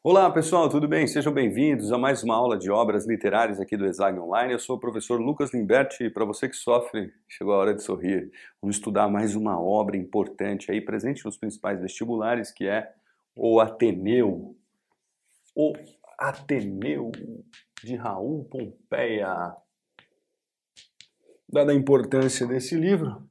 Olá 0.00 0.30
pessoal, 0.30 0.68
tudo 0.68 0.86
bem? 0.86 1.08
Sejam 1.08 1.32
bem-vindos 1.32 1.90
a 1.90 1.98
mais 1.98 2.22
uma 2.22 2.36
aula 2.36 2.56
de 2.56 2.70
obras 2.70 3.04
literárias 3.04 3.58
aqui 3.58 3.76
do 3.76 3.84
Exag 3.84 4.16
Online. 4.16 4.52
Eu 4.52 4.58
sou 4.60 4.76
o 4.76 4.78
professor 4.80 5.20
Lucas 5.20 5.52
Limberti 5.52 6.04
e 6.04 6.10
para 6.10 6.24
você 6.24 6.48
que 6.48 6.54
sofre, 6.54 7.12
chegou 7.26 7.52
a 7.52 7.56
hora 7.56 7.74
de 7.74 7.82
sorrir. 7.82 8.30
Vamos 8.62 8.76
estudar 8.76 9.08
mais 9.08 9.34
uma 9.34 9.60
obra 9.60 9.96
importante 9.96 10.70
aí, 10.70 10.80
presente 10.80 11.24
nos 11.24 11.36
principais 11.36 11.80
vestibulares, 11.80 12.52
que 12.52 12.68
é 12.68 12.94
O 13.34 13.58
Ateneu. 13.58 14.56
O 15.52 15.72
Ateneu 16.16 17.10
de 17.82 17.96
Raul 17.96 18.44
Pompeia. 18.44 19.52
Dada 21.48 21.72
a 21.72 21.74
importância 21.74 22.46
desse 22.46 22.76
livro, 22.76 23.28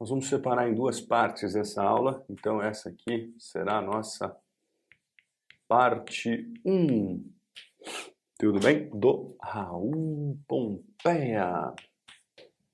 nós 0.00 0.10
vamos 0.10 0.28
separar 0.28 0.68
em 0.68 0.74
duas 0.74 1.00
partes 1.00 1.54
essa 1.54 1.80
aula. 1.80 2.24
Então 2.28 2.60
essa 2.60 2.88
aqui 2.88 3.32
será 3.38 3.78
a 3.78 3.82
nossa 3.82 4.36
parte 5.68 6.52
1. 6.64 7.24
Tudo 8.38 8.60
bem? 8.60 8.88
Do 8.90 9.36
Raul 9.42 10.38
Pompeia. 10.46 11.72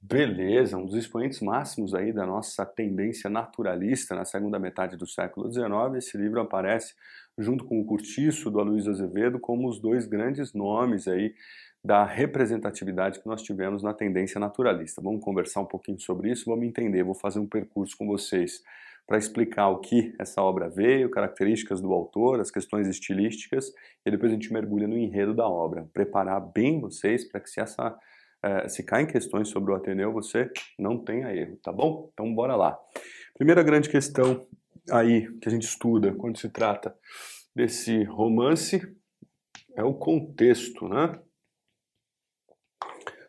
Beleza, 0.01 0.77
um 0.77 0.85
dos 0.85 0.97
expoentes 0.97 1.41
máximos 1.41 1.95
aí 1.95 2.13
da 2.13 2.27
nossa 2.27 2.67
tendência 2.67 3.31
naturalista 3.31 4.15
na 4.15 4.25
segunda 4.25 4.59
metade 4.59 4.97
do 4.97 5.07
século 5.07 5.51
XIX. 5.51 5.97
Esse 5.97 6.19
livro 6.19 6.41
aparece 6.41 6.95
junto 7.39 7.65
com 7.65 7.81
o 7.81 7.85
Curtiço 7.87 8.51
do 8.51 8.61
Aloysio 8.61 8.91
Azevedo 8.91 9.39
como 9.39 9.69
os 9.69 9.81
dois 9.81 10.05
grandes 10.07 10.53
nomes 10.53 11.09
aí 11.09 11.35
da 11.85 12.05
representatividade 12.05 13.21
que 13.21 13.27
nós 13.27 13.43
tivemos 13.43 13.83
na 13.83 13.95
tendência 13.95 14.39
naturalista. 14.39 15.01
Vamos 15.01 15.25
conversar 15.25 15.61
um 15.61 15.67
pouquinho 15.67 15.99
sobre 15.99 16.31
isso, 16.31 16.45
vamos 16.47 16.67
entender, 16.67 17.03
vou 17.03 17.15
fazer 17.15 17.39
um 17.39 17.49
percurso 17.49 17.97
com 17.97 18.07
vocês 18.07 18.61
para 19.07 19.19
explicar 19.19 19.69
o 19.69 19.81
que 19.81 20.15
essa 20.19 20.43
obra 20.43 20.69
veio, 20.69 21.11
características 21.11 21.81
do 21.81 21.93
autor, 21.93 22.41
as 22.41 22.51
questões 22.51 22.87
estilísticas, 22.87 23.73
e 24.07 24.11
depois 24.11 24.31
a 24.31 24.35
gente 24.35 24.53
mergulha 24.53 24.87
no 24.87 24.97
enredo 24.97 25.35
da 25.35 25.49
obra. 25.49 25.89
Preparar 25.93 26.41
bem 26.41 26.81
vocês 26.81 27.29
para 27.29 27.41
que 27.41 27.51
se 27.51 27.61
essa 27.61 27.97
eh, 28.43 28.69
se 28.69 28.83
caem 28.83 29.07
questões 29.07 29.49
sobre 29.49 29.73
o 29.73 29.75
Ateneu, 29.75 30.13
você 30.13 30.51
não 30.79 30.99
tenha 30.99 31.35
erro, 31.35 31.57
tá 31.63 31.73
bom? 31.73 32.11
Então 32.13 32.35
bora 32.35 32.57
lá. 32.57 32.79
Primeira 33.35 33.63
grande 33.63 33.89
questão 33.89 34.47
aí 34.91 35.31
que 35.39 35.49
a 35.49 35.51
gente 35.51 35.63
estuda 35.63 36.13
quando 36.15 36.39
se 36.39 36.49
trata 36.49 36.97
desse 37.55 38.03
romance 38.05 38.81
é 39.77 39.85
o 39.85 39.95
contexto, 39.95 40.89
né? 40.89 41.21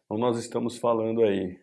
Então 0.06 0.18
nós 0.18 0.38
estamos 0.38 0.78
falando 0.78 1.24
aí 1.24 1.60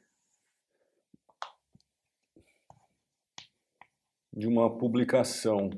de 4.32 4.46
uma 4.46 4.70
publicação 4.76 5.70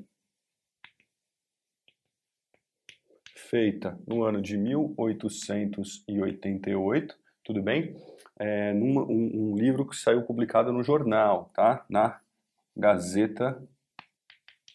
feita 3.35 3.99
no 4.07 4.23
ano 4.25 4.41
de 4.41 4.57
1888, 4.57 7.19
tudo 7.45 7.61
bem? 7.63 7.95
É, 8.39 8.73
um, 8.73 8.99
um, 8.99 9.55
livro 9.57 9.87
que 9.87 9.95
saiu 9.97 10.23
publicado 10.23 10.73
no 10.73 10.83
jornal, 10.83 11.51
tá? 11.55 11.85
Na 11.89 12.19
Gazeta 12.77 13.63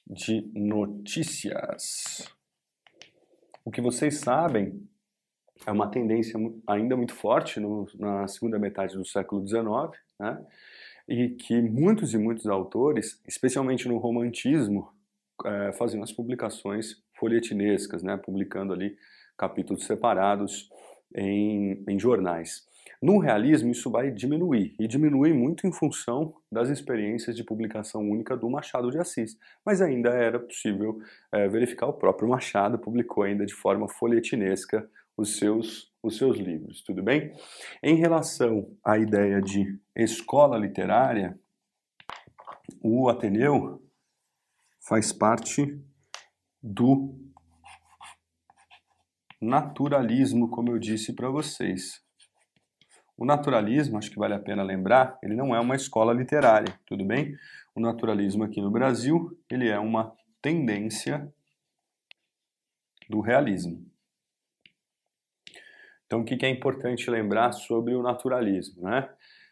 de 0.06 0.50
Notícias. 0.54 2.32
O 3.66 3.72
que 3.72 3.82
vocês 3.82 4.20
sabem 4.20 4.88
é 5.66 5.72
uma 5.72 5.90
tendência 5.90 6.40
ainda 6.68 6.96
muito 6.96 7.16
forte 7.16 7.60
no, 7.60 7.88
na 7.96 8.28
segunda 8.28 8.60
metade 8.60 8.96
do 8.96 9.04
século 9.04 9.44
XIX, 9.46 9.66
né? 10.20 10.46
E 11.08 11.30
que 11.30 11.62
muitos 11.62 12.14
e 12.14 12.18
muitos 12.18 12.48
autores, 12.48 13.22
especialmente 13.28 13.88
no 13.88 13.98
romantismo, 13.98 14.90
é, 15.46 15.72
faziam 15.74 16.04
as 16.04 16.12
publicações 16.12 16.96
folhetinescas, 17.18 18.04
né, 18.04 18.18
publicando 18.18 18.74
ali 18.74 18.98
capítulos 19.38 19.86
separados 19.86 20.70
em, 21.16 21.84
em 21.88 22.00
jornais. 22.00 22.68
No 23.02 23.20
realismo, 23.20 23.72
isso 23.72 23.92
vai 23.92 24.10
diminuir, 24.10 24.76
e 24.80 24.88
diminui 24.88 25.32
muito 25.32 25.68
em 25.68 25.72
função 25.72 26.34
das 26.52 26.70
experiências 26.70 27.36
de 27.36 27.44
publicação 27.44 28.02
única 28.02 28.36
do 28.36 28.50
Machado 28.50 28.90
de 28.90 28.98
Assis. 28.98 29.38
Mas 29.64 29.82
ainda 29.82 30.10
era 30.10 30.40
possível 30.40 31.00
é, 31.32 31.48
verificar, 31.48 31.88
o 31.88 31.94
próprio 31.94 32.28
Machado 32.28 32.80
publicou 32.80 33.24
ainda 33.24 33.46
de 33.46 33.54
forma 33.54 33.88
folhetinesca 33.88 34.90
os 35.18 35.38
seus 35.38 35.92
os 36.08 36.18
seus 36.18 36.38
livros, 36.38 36.82
tudo 36.82 37.04
bem? 37.04 37.34
Em 37.84 37.96
relação 37.96 38.74
à 38.84 38.98
ideia 38.98 39.42
de 39.42 39.80
escola 39.96 40.58
literária, 40.58 41.38
o 42.82 43.10
Ateneu 43.10 43.84
faz 44.88 45.12
parte 45.12 45.80
do 46.64 47.14
naturalismo, 49.42 50.50
como 50.50 50.72
eu 50.72 50.80
disse 50.80 51.14
para 51.14 51.30
vocês. 51.30 52.02
O 53.18 53.26
naturalismo, 53.26 53.98
acho 53.98 54.12
que 54.12 54.20
vale 54.20 54.34
a 54.34 54.40
pena 54.40 54.64
lembrar, 54.64 55.18
ele 55.24 55.36
não 55.36 55.56
é 55.56 55.60
uma 55.60 55.76
escola 55.76 56.14
literária, 56.14 56.80
tudo 56.86 57.04
bem? 57.04 57.36
O 57.76 57.80
naturalismo 57.80 58.44
aqui 58.44 58.62
no 58.62 58.72
Brasil, 58.72 59.38
ele 59.50 59.68
é 59.68 59.80
uma 59.80 60.16
tendência 60.42 61.32
do 63.10 63.20
realismo. 63.20 63.86
Então, 66.08 66.22
o 66.22 66.24
que 66.24 66.46
é 66.46 66.50
importante 66.50 67.12
lembrar 67.12 67.52
sobre 67.52 67.94
o 67.94 68.02
naturalismo? 68.02 68.82
Né? 68.84 69.08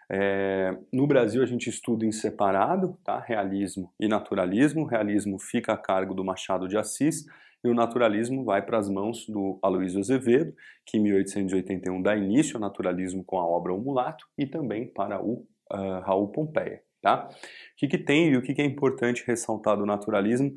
É, 0.10 0.78
no 0.92 1.06
Brasil, 1.06 1.44
a 1.44 1.46
gente 1.46 1.70
estuda 1.70 2.06
em 2.06 2.12
separado, 2.12 2.98
tá? 3.04 3.20
realismo 3.20 3.94
e 4.00 4.08
naturalismo. 4.08 4.84
O 4.84 4.88
realismo 4.88 5.38
fica 5.38 5.74
a 5.74 5.78
cargo 5.78 6.14
do 6.14 6.24
Machado 6.24 6.68
de 6.68 6.78
Assis 6.78 7.26
e 7.64 7.68
o 7.68 7.74
naturalismo 7.74 8.46
vai 8.46 8.62
para 8.62 8.78
as 8.78 8.88
mãos 8.88 9.28
do 9.28 9.60
Aloysio 9.62 10.00
Azevedo, 10.00 10.54
que 10.86 10.98
em 10.98 11.02
1881 11.02 12.02
dá 12.02 12.16
início 12.16 12.56
ao 12.56 12.62
naturalismo 12.62 13.24
com 13.24 13.40
a 13.40 13.46
obra 13.46 13.74
O 13.74 13.80
Mulato 13.80 14.26
e 14.38 14.46
também 14.46 14.88
para 14.88 15.22
o 15.22 15.46
uh, 15.74 16.00
Raul 16.04 16.30
Pompeia. 16.30 16.82
Tá? 17.02 17.28
O 17.28 17.36
que, 17.76 17.88
que 17.88 17.98
tem 17.98 18.30
e 18.30 18.38
o 18.38 18.42
que, 18.42 18.54
que 18.54 18.62
é 18.62 18.66
importante 18.66 19.24
ressaltar 19.26 19.78
do 19.78 19.86
naturalismo 19.86 20.54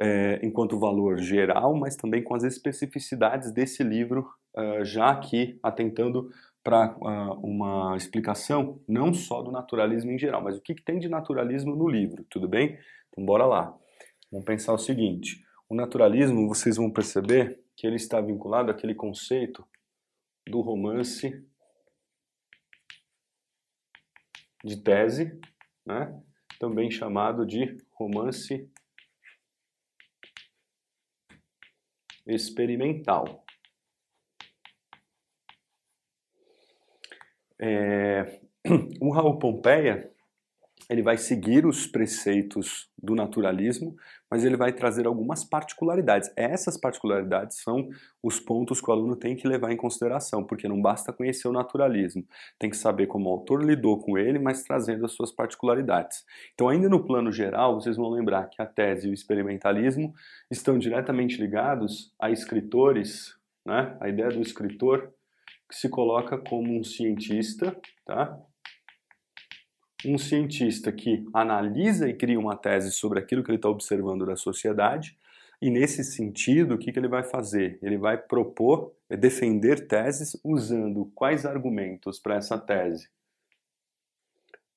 é, 0.00 0.40
enquanto 0.42 0.78
valor 0.78 1.18
geral, 1.18 1.74
mas 1.74 1.94
também 1.96 2.22
com 2.22 2.34
as 2.34 2.42
especificidades 2.42 3.52
desse 3.52 3.82
livro 3.82 4.26
uh, 4.56 4.84
já 4.84 5.10
aqui 5.10 5.58
atentando 5.62 6.30
para 6.62 6.94
uh, 6.96 7.40
uma 7.40 7.96
explicação 7.96 8.80
não 8.86 9.14
só 9.14 9.42
do 9.42 9.50
naturalismo 9.50 10.10
em 10.10 10.18
geral, 10.18 10.42
mas 10.42 10.56
o 10.56 10.60
que, 10.60 10.74
que 10.74 10.82
tem 10.82 10.98
de 10.98 11.08
naturalismo 11.08 11.74
no 11.74 11.88
livro, 11.88 12.24
tudo 12.28 12.48
bem? 12.48 12.78
Então 13.08 13.24
bora 13.24 13.46
lá. 13.46 13.76
Vamos 14.30 14.46
pensar 14.46 14.72
o 14.72 14.78
seguinte, 14.78 15.44
o 15.68 15.74
naturalismo, 15.74 16.48
vocês 16.48 16.76
vão 16.76 16.90
perceber 16.90 17.60
que 17.76 17.86
ele 17.86 17.96
está 17.96 18.20
vinculado 18.20 18.70
àquele 18.70 18.94
conceito 18.94 19.66
do 20.48 20.60
romance 20.60 21.44
de 24.64 24.76
tese, 24.82 25.40
né? 25.86 26.20
também 26.58 26.90
chamado 26.90 27.46
de 27.46 27.78
romance 27.92 28.70
experimental. 32.26 33.44
É, 37.60 38.40
o 39.00 39.12
Raul 39.12 39.38
Pompeia 39.38 40.10
ele 40.88 41.02
vai 41.02 41.16
seguir 41.16 41.66
os 41.66 41.86
preceitos 41.86 42.88
do 43.00 43.14
naturalismo, 43.14 43.94
mas 44.30 44.44
ele 44.44 44.56
vai 44.56 44.72
trazer 44.72 45.06
algumas 45.06 45.44
particularidades. 45.44 46.32
Essas 46.36 46.76
particularidades 46.76 47.58
são 47.62 47.88
os 48.22 48.40
pontos 48.40 48.80
que 48.80 48.90
o 48.90 48.92
aluno 48.92 49.14
tem 49.14 49.36
que 49.36 49.46
levar 49.46 49.72
em 49.72 49.76
consideração, 49.76 50.44
porque 50.44 50.68
não 50.68 50.80
basta 50.80 51.12
conhecer 51.12 51.48
o 51.48 51.52
naturalismo, 51.52 52.24
tem 52.58 52.70
que 52.70 52.76
saber 52.76 53.06
como 53.06 53.28
o 53.28 53.32
autor 53.32 53.62
lidou 53.62 54.00
com 54.00 54.16
ele, 54.16 54.38
mas 54.38 54.62
trazendo 54.62 55.04
as 55.04 55.12
suas 55.12 55.30
particularidades. 55.30 56.24
Então, 56.54 56.68
ainda 56.68 56.88
no 56.88 57.04
plano 57.04 57.30
geral, 57.30 57.80
vocês 57.80 57.96
vão 57.96 58.10
lembrar 58.10 58.48
que 58.48 58.60
a 58.60 58.66
tese 58.66 59.06
e 59.06 59.10
o 59.10 59.14
experimentalismo 59.14 60.12
estão 60.50 60.78
diretamente 60.78 61.40
ligados 61.40 62.12
a 62.20 62.30
escritores, 62.30 63.36
né? 63.64 63.96
a 64.00 64.08
ideia 64.08 64.30
do 64.30 64.40
escritor 64.40 65.12
que 65.70 65.76
se 65.76 65.88
coloca 65.88 66.36
como 66.36 66.76
um 66.76 66.82
cientista, 66.82 67.80
tá? 68.04 68.36
Um 70.04 70.18
cientista 70.18 70.90
que 70.90 71.24
analisa 71.32 72.08
e 72.08 72.14
cria 72.14 72.40
uma 72.40 72.56
tese 72.56 72.90
sobre 72.90 73.20
aquilo 73.20 73.44
que 73.44 73.50
ele 73.50 73.58
está 73.58 73.68
observando 73.68 74.26
da 74.26 74.34
sociedade, 74.34 75.16
e 75.62 75.70
nesse 75.70 76.02
sentido, 76.02 76.74
o 76.74 76.78
que, 76.78 76.90
que 76.90 76.98
ele 76.98 77.06
vai 77.06 77.22
fazer? 77.22 77.78
Ele 77.82 77.98
vai 77.98 78.18
propor, 78.18 78.92
é 79.08 79.16
defender 79.16 79.86
teses 79.86 80.36
usando 80.42 81.12
quais 81.14 81.46
argumentos 81.46 82.18
para 82.18 82.36
essa 82.36 82.58
tese? 82.58 83.08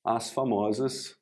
As 0.03 0.29
famosas 0.29 1.17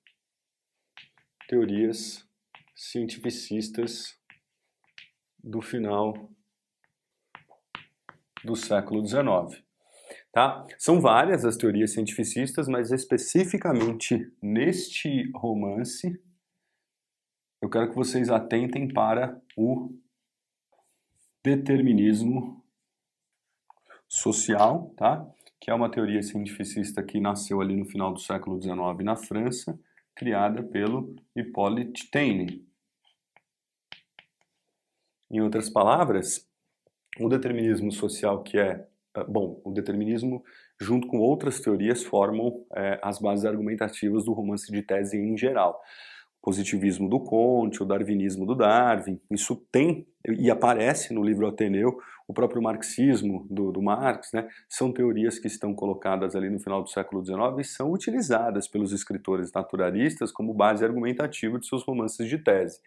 teorias 1.48 2.28
cientificistas 2.76 4.20
do 5.44 5.62
final 5.62 6.30
do 8.44 8.56
século 8.56 9.06
XIX. 9.06 9.64
Tá? 10.32 10.66
São 10.78 11.02
várias 11.02 11.44
as 11.44 11.58
teorias 11.58 11.92
cientificistas, 11.92 12.68
mas 12.68 12.92
especificamente 12.92 14.32
neste 14.42 15.30
romance, 15.34 16.20
eu 17.62 17.70
quero 17.70 17.90
que 17.90 17.96
vocês 17.96 18.30
atentem 18.30 18.88
para 18.88 19.40
o 19.58 19.94
determinismo 21.44 22.64
social, 24.08 24.94
tá? 24.96 25.28
que 25.60 25.70
é 25.70 25.74
uma 25.74 25.92
teoria 25.92 26.24
cientificista 26.24 27.04
que 27.04 27.20
nasceu 27.20 27.62
ali 27.62 27.76
no 27.76 27.86
final 27.86 28.14
do 28.14 28.20
século 28.20 28.60
XIX 28.62 29.04
na 29.04 29.16
França, 29.16 29.80
criada 30.16 30.64
pelo 30.64 31.16
Hippolyte 31.36 32.10
Taine. 32.10 32.66
Em 35.30 35.40
outras 35.42 35.70
palavras, 35.70 36.50
o 37.19 37.30
determinismo 37.30 37.92
social 37.92 38.44
que 38.44 38.58
é, 38.58 38.86
ah, 39.13 39.24
bom, 39.24 39.62
o 39.63 39.72
determinismo 39.72 40.44
junto 40.80 41.08
com 41.08 41.19
outras 41.19 41.60
teorias 41.60 42.04
formam 42.04 42.66
é, 42.75 43.00
as 43.04 43.19
bases 43.19 43.46
argumentativas 43.46 44.25
do 44.25 44.34
romance 44.34 44.72
de 44.72 44.81
tese 44.81 45.18
em 45.18 45.38
geral 45.38 45.81
positivismo 46.42 47.08
do 47.08 47.19
Conte, 47.19 47.84
o 47.84 47.86
darwinismo 47.86 48.46
do 48.46 48.56
Darwin, 48.56 49.22
isso 49.30 49.56
tem 49.72 50.08
e 50.28 50.50
aparece 50.50 51.13
no 51.13 51.24
livro 51.24 51.48
Ateneu, 51.48 52.00
o 52.28 52.34
próprio 52.34 52.62
marxismo 52.62 53.46
do, 53.50 53.72
do 53.72 53.81
Marx, 53.81 54.31
né, 54.34 54.48
são 54.68 54.92
teorias 54.92 55.38
que 55.38 55.48
estão 55.48 55.74
colocadas 55.74 56.36
ali 56.36 56.50
no 56.50 56.60
final 56.60 56.81
do 56.81 56.90
século 56.90 57.24
XIX 57.24 57.40
e 57.60 57.63
são 57.63 57.92
utilizadas 57.92 58.68
pelos 58.68 58.92
escritores 58.92 59.52
naturalistas 59.52 60.31
como 60.31 60.54
base 60.54 60.84
argumentativa 60.84 61.60
de 61.60 61.68
seus 61.68 61.84
romances 61.84 62.28
de 62.28 62.38
tese. 62.38 62.80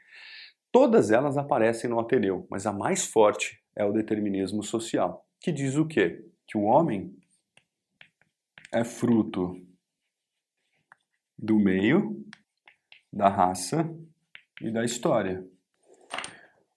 Todas 0.72 1.10
elas 1.10 1.36
aparecem 1.36 1.88
no 1.88 2.00
Ateneu, 2.00 2.46
mas 2.50 2.66
a 2.66 2.72
mais 2.72 3.04
forte 3.06 3.60
é 3.76 3.84
o 3.84 3.92
determinismo 3.92 4.62
social, 4.62 5.26
que 5.40 5.52
diz 5.52 5.76
o 5.76 5.86
quê? 5.86 6.24
Que 6.46 6.56
o 6.56 6.62
homem 6.62 7.16
é 8.72 8.84
fruto 8.84 9.60
do 11.38 11.58
meio 11.58 12.24
da 13.12 13.28
raça 13.28 13.88
e 14.60 14.70
da 14.70 14.84
história. 14.84 15.46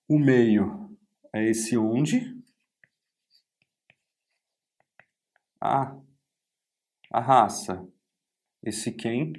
O 0.07 0.19
meio 0.19 0.95
é 1.33 1.43
esse 1.45 1.77
onde 1.77 2.37
a, 5.59 5.95
a 7.11 7.19
raça, 7.19 7.87
esse 8.63 8.91
quem 8.91 9.33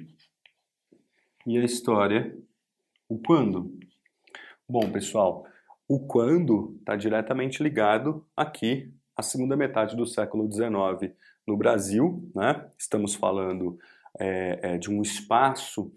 e 1.45 1.57
a 1.57 1.63
história, 1.63 2.37
o 3.07 3.17
quando. 3.19 3.79
Bom, 4.67 4.91
pessoal, 4.91 5.47
o 5.89 5.99
quando 5.99 6.75
está 6.79 6.95
diretamente 6.95 7.63
ligado 7.63 8.23
aqui 8.37 8.93
à 9.17 9.23
segunda 9.23 9.57
metade 9.57 9.97
do 9.97 10.05
século 10.05 10.49
XIX 10.49 11.11
no 11.47 11.57
Brasil, 11.57 12.31
né? 12.35 12.63
Estamos 12.77 13.15
falando 13.15 13.75
é, 14.19 14.59
é, 14.61 14.77
de 14.77 14.91
um 14.91 15.01
espaço 15.01 15.91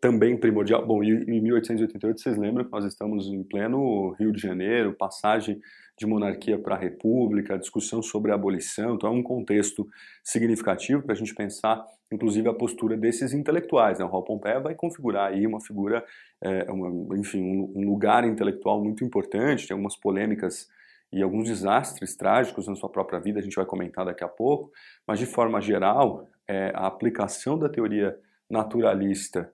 também 0.00 0.38
primordial. 0.38 0.86
Bom, 0.86 1.02
em 1.02 1.40
1888, 1.40 2.20
vocês 2.20 2.38
lembram 2.38 2.64
que 2.64 2.70
nós 2.70 2.84
estamos 2.84 3.26
em 3.26 3.42
pleno 3.42 4.10
Rio 4.12 4.30
de 4.30 4.40
Janeiro, 4.40 4.94
passagem 4.94 5.60
de 5.98 6.06
monarquia 6.06 6.58
para 6.58 6.74
a 6.74 6.78
república, 6.78 7.58
discussão 7.58 8.02
sobre 8.02 8.32
a 8.32 8.34
abolição, 8.34 8.94
então 8.94 9.08
é 9.08 9.12
um 9.12 9.22
contexto 9.22 9.86
significativo 10.22 11.02
para 11.02 11.12
a 11.12 11.16
gente 11.16 11.34
pensar, 11.34 11.84
inclusive, 12.12 12.48
a 12.48 12.54
postura 12.54 12.96
desses 12.96 13.32
intelectuais. 13.32 13.98
Né? 13.98 14.04
O 14.04 14.08
Raul 14.08 14.24
Pompeia 14.24 14.60
vai 14.60 14.74
configurar 14.74 15.32
aí 15.32 15.46
uma 15.46 15.60
figura, 15.60 16.04
é, 16.42 16.70
uma, 16.70 17.16
enfim, 17.16 17.42
um, 17.74 17.88
lugar 17.88 18.24
intelectual 18.24 18.82
muito 18.82 19.04
importante, 19.04 19.66
tem 19.66 19.74
algumas 19.74 19.96
polêmicas 19.96 20.68
e 21.12 21.22
alguns 21.22 21.48
desastres 21.48 22.16
trágicos 22.16 22.66
na 22.66 22.74
sua 22.74 22.88
própria 22.88 23.20
vida, 23.20 23.38
a 23.38 23.42
gente 23.42 23.54
vai 23.54 23.64
comentar 23.64 24.04
daqui 24.04 24.24
a 24.24 24.28
pouco, 24.28 24.72
mas 25.06 25.20
de 25.20 25.26
forma 25.26 25.60
geral, 25.60 26.28
é, 26.48 26.72
a 26.74 26.86
aplicação 26.86 27.56
da 27.56 27.68
teoria 27.68 28.18
naturalista 28.50 29.52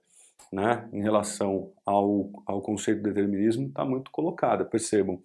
né, 0.52 0.88
em 0.92 1.02
relação 1.02 1.72
ao, 1.86 2.30
ao 2.46 2.60
conceito 2.60 3.02
de 3.02 3.10
determinismo 3.10 3.68
está 3.68 3.84
muito 3.84 4.10
colocada. 4.10 4.64
Percebam, 4.64 5.22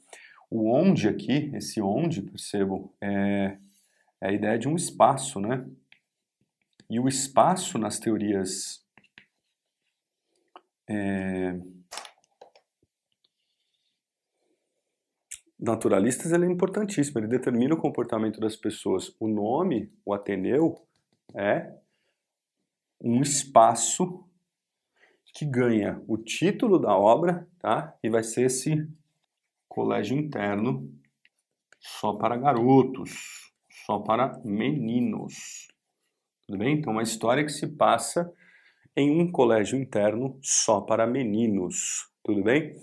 o 0.49 0.71
onde 0.71 1.07
aqui, 1.07 1.51
esse 1.55 1.81
onde, 1.81 2.21
percebam, 2.21 2.91
é, 3.01 3.57
é 4.21 4.27
a 4.27 4.31
ideia 4.31 4.57
de 4.57 4.67
um 4.67 4.75
espaço, 4.75 5.39
né? 5.39 5.65
E 6.89 6.99
o 6.99 7.07
espaço 7.07 7.77
nas 7.77 7.99
teorias 7.99 8.85
é, 10.87 11.59
naturalistas 15.59 16.31
ele 16.31 16.45
é 16.45 16.49
importantíssimo, 16.49 17.19
ele 17.19 17.27
determina 17.27 17.73
o 17.73 17.79
comportamento 17.79 18.39
das 18.39 18.55
pessoas. 18.55 19.15
O 19.19 19.27
nome, 19.27 19.91
o 20.05 20.13
Ateneu, 20.13 20.85
é 21.33 21.73
um 23.01 23.21
espaço 23.21 24.23
que 25.33 25.45
ganha 25.45 26.01
o 26.07 26.17
título 26.17 26.79
da 26.79 26.95
obra, 26.95 27.47
tá? 27.59 27.93
E 28.01 28.09
vai 28.09 28.23
ser 28.23 28.43
esse 28.43 28.87
colégio 29.67 30.17
interno 30.17 30.89
só 31.79 32.13
para 32.13 32.37
garotos, 32.37 33.51
só 33.85 33.99
para 33.99 34.39
meninos. 34.43 35.67
Tudo 36.47 36.59
bem? 36.59 36.77
Então, 36.77 36.93
uma 36.93 37.03
história 37.03 37.43
que 37.43 37.51
se 37.51 37.67
passa 37.75 38.31
em 38.95 39.11
um 39.11 39.31
colégio 39.31 39.77
interno 39.77 40.39
só 40.41 40.81
para 40.81 41.05
meninos. 41.05 42.09
Tudo 42.23 42.43
bem? 42.43 42.75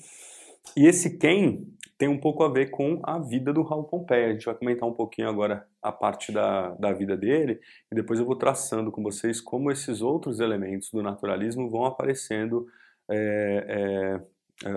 E 0.76 0.86
esse 0.86 1.16
quem 1.18 1.72
tem 2.02 2.08
um 2.08 2.18
pouco 2.18 2.42
a 2.42 2.48
ver 2.48 2.70
com 2.70 3.00
a 3.04 3.18
vida 3.18 3.52
do 3.52 3.62
Raul 3.62 3.84
Pompeia. 3.84 4.26
A 4.26 4.32
gente 4.32 4.46
vai 4.46 4.56
comentar 4.56 4.88
um 4.88 4.92
pouquinho 4.92 5.28
agora 5.28 5.66
a 5.80 5.92
parte 5.92 6.32
da, 6.32 6.70
da 6.70 6.92
vida 6.92 7.16
dele 7.16 7.60
e 7.90 7.94
depois 7.94 8.18
eu 8.18 8.26
vou 8.26 8.34
traçando 8.34 8.90
com 8.90 9.02
vocês 9.04 9.40
como 9.40 9.70
esses 9.70 10.02
outros 10.02 10.40
elementos 10.40 10.90
do 10.90 11.00
naturalismo 11.00 11.70
vão 11.70 11.84
aparecendo 11.84 12.66
é, 13.08 13.66
é, 13.68 14.20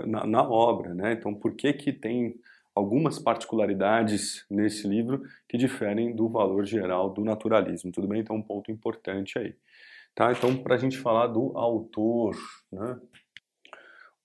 na, 0.07 0.25
na, 0.25 0.41
obra. 0.47 0.93
Né? 0.93 1.13
Então, 1.13 1.33
por 1.33 1.55
que, 1.55 1.73
que 1.73 1.91
tem 1.93 2.39
algumas 2.73 3.19
particularidades 3.19 4.45
nesse 4.49 4.87
livro 4.87 5.23
que 5.47 5.57
diferem 5.57 6.15
do 6.15 6.27
valor 6.27 6.65
geral 6.65 7.09
do 7.09 7.23
naturalismo? 7.23 7.91
Tudo 7.91 8.07
bem? 8.07 8.21
Então, 8.21 8.35
um 8.35 8.41
ponto 8.41 8.71
importante 8.71 9.37
aí. 9.39 9.55
Tá? 10.13 10.31
Então, 10.31 10.57
para 10.57 10.75
a 10.75 10.77
gente 10.77 10.97
falar 10.97 11.27
do 11.27 11.57
autor, 11.57 12.35
né? 12.71 12.99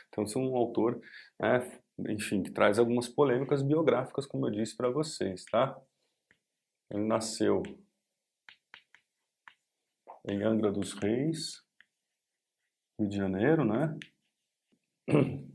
então, 0.09 0.23
isso 0.23 0.37
é 0.37 0.41
um 0.41 0.55
autor, 0.55 1.01
né, 1.39 1.59
enfim, 2.07 2.43
que 2.43 2.51
traz 2.51 2.79
algumas 2.79 3.07
polêmicas 3.07 3.61
biográficas, 3.61 4.25
como 4.25 4.47
eu 4.47 4.51
disse 4.51 4.75
para 4.75 4.89
vocês, 4.89 5.45
tá? 5.45 5.79
Ele 6.89 7.05
nasceu 7.05 7.63
em 10.27 10.43
Angra 10.43 10.71
dos 10.71 10.93
Reis, 10.93 11.63
Rio 12.99 13.09
de 13.09 13.15
Janeiro, 13.15 13.65
né? 13.65 13.97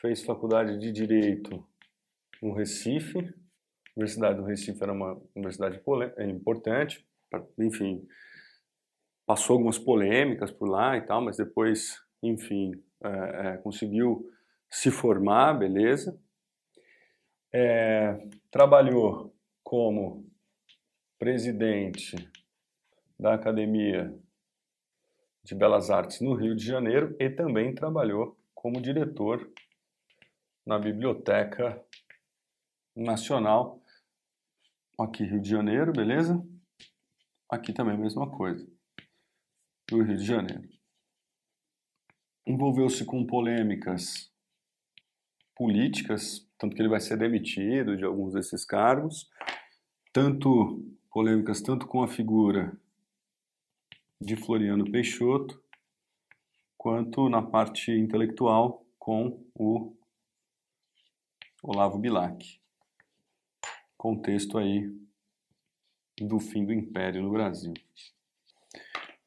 fez 0.00 0.22
faculdade 0.22 0.78
de 0.78 0.90
Direito 0.90 1.66
no 2.42 2.52
Recife. 2.52 3.18
A 3.18 3.22
Universidade 3.96 4.38
do 4.38 4.44
Recife 4.44 4.82
era 4.82 4.92
uma 4.92 5.20
universidade 5.34 5.80
é, 6.16 6.26
importante, 6.26 7.06
enfim, 7.58 8.06
passou 9.26 9.54
algumas 9.54 9.78
polêmicas 9.78 10.50
por 10.50 10.68
lá 10.68 10.96
e 10.96 11.02
tal, 11.02 11.22
mas 11.22 11.36
depois, 11.36 12.02
enfim, 12.22 12.72
é, 13.02 13.48
é, 13.48 13.56
conseguiu 13.58 14.30
se 14.68 14.90
formar, 14.90 15.54
beleza. 15.54 16.18
É, 17.52 18.28
trabalhou 18.50 19.34
como 19.62 20.28
presidente 21.18 22.16
da 23.18 23.34
Academia 23.34 24.14
de 25.42 25.54
Belas 25.54 25.90
Artes 25.90 26.20
no 26.20 26.34
Rio 26.34 26.54
de 26.54 26.64
Janeiro 26.64 27.16
e 27.18 27.28
também 27.28 27.74
trabalhou 27.74 28.38
como 28.54 28.80
diretor 28.80 29.50
na 30.66 30.78
Biblioteca 30.78 31.82
Nacional, 32.94 33.82
aqui 34.98 35.24
Rio 35.24 35.40
de 35.40 35.48
Janeiro, 35.48 35.92
beleza? 35.92 36.46
Aqui 37.48 37.72
também 37.72 37.94
a 37.94 37.98
mesma 37.98 38.30
coisa, 38.30 38.66
do 39.88 40.02
Rio 40.02 40.16
de 40.16 40.24
Janeiro. 40.24 40.79
Envolveu-se 42.46 43.04
com 43.04 43.26
polêmicas 43.26 44.30
políticas, 45.54 46.48
tanto 46.58 46.74
que 46.74 46.82
ele 46.82 46.88
vai 46.88 47.00
ser 47.00 47.16
demitido 47.16 47.96
de 47.96 48.04
alguns 48.04 48.32
desses 48.32 48.64
cargos, 48.64 49.30
tanto 50.12 50.82
polêmicas 51.10 51.60
tanto 51.60 51.86
com 51.86 52.02
a 52.02 52.08
figura 52.08 52.72
de 54.20 54.36
Floriano 54.36 54.90
Peixoto, 54.90 55.62
quanto 56.76 57.28
na 57.28 57.42
parte 57.42 57.92
intelectual 57.92 58.86
com 58.98 59.44
o 59.54 59.94
Olavo 61.62 61.98
Bilac. 61.98 62.58
Contexto 63.96 64.56
aí 64.56 64.90
do 66.18 66.38
fim 66.38 66.64
do 66.64 66.72
Império 66.72 67.22
no 67.22 67.30
Brasil. 67.30 67.74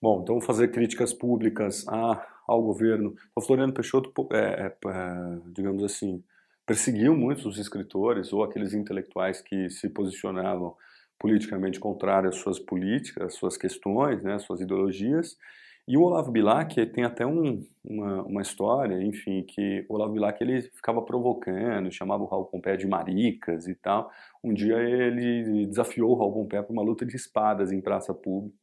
Bom, 0.02 0.22
então 0.22 0.42
fazer 0.42 0.72
críticas 0.72 1.14
públicas 1.14 1.88
a, 1.88 2.33
ao 2.48 2.62
governo. 2.62 3.16
O 3.36 3.42
Floriano 3.42 3.74
Peixoto, 3.74 4.12
é, 4.32 4.38
é, 4.38 4.66
é, 4.68 5.40
digamos 5.48 5.84
assim, 5.84 6.24
perseguiu 6.66 7.16
muitos 7.16 7.46
os 7.46 7.58
escritores 7.58 8.32
ou 8.32 8.44
aqueles 8.44 8.74
intelectuais 8.74 9.42
que 9.42 9.70
se 9.70 9.90
posicionavam 9.90 10.76
politicamente 11.20 11.80
contrário 11.80 12.30
às 12.30 12.36
suas 12.36 12.60
políticas, 12.60 13.24
às 13.28 13.34
suas 13.36 13.58
questões, 13.58 14.22
né, 14.22 14.36
às 14.36 14.44
suas 14.44 14.62
ideologias. 14.62 15.38
E 15.86 15.98
o 15.98 16.02
Olavo 16.02 16.32
Bilac 16.32 16.86
tem 16.88 17.04
até 17.04 17.26
um, 17.26 17.62
uma, 17.84 18.24
uma, 18.24 18.42
história, 18.42 19.02
enfim, 19.04 19.44
que 19.44 19.86
o 19.90 19.96
Olavo 19.96 20.14
Bilac 20.14 20.42
ele 20.42 20.62
ficava 20.62 21.02
provocando, 21.02 21.92
chamava 21.92 22.24
o 22.24 22.26
Raul 22.26 22.46
Pompé 22.46 22.78
de 22.78 22.88
maricas 22.88 23.68
e 23.68 23.76
tal. 23.76 24.10
Um 24.42 24.54
dia 24.54 24.78
ele 24.78 25.66
desafiou 25.68 26.12
o 26.12 26.16
Raul 26.16 26.34
Pompé 26.34 26.62
para 26.62 26.72
uma 26.72 26.82
luta 26.82 27.06
de 27.06 27.18
espadas 27.18 27.72
em 27.72 27.82
praça 27.82 28.14
pública. 28.14 28.56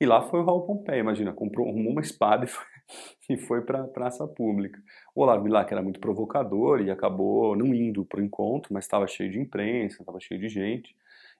E 0.00 0.06
lá 0.06 0.20
foi 0.22 0.40
o 0.40 0.44
Raul 0.44 0.66
Pompé, 0.66 0.98
imagina, 0.98 1.32
comprou 1.32 1.68
uma 1.68 2.00
espada 2.00 2.44
e 2.44 2.48
foi, 2.48 2.66
e 3.28 3.36
foi 3.36 3.62
para 3.62 3.82
a 3.82 3.88
praça 3.88 4.26
pública. 4.26 4.80
O 5.14 5.22
Olavo 5.22 5.44
Bilac 5.44 5.72
era 5.72 5.82
muito 5.82 6.00
provocador 6.00 6.80
e 6.80 6.90
acabou 6.90 7.56
não 7.56 7.74
indo 7.74 8.04
para 8.04 8.20
o 8.20 8.24
encontro, 8.24 8.72
mas 8.72 8.84
estava 8.84 9.06
cheio 9.06 9.30
de 9.30 9.40
imprensa, 9.40 10.02
estava 10.02 10.20
cheio 10.20 10.40
de 10.40 10.48
gente 10.48 10.94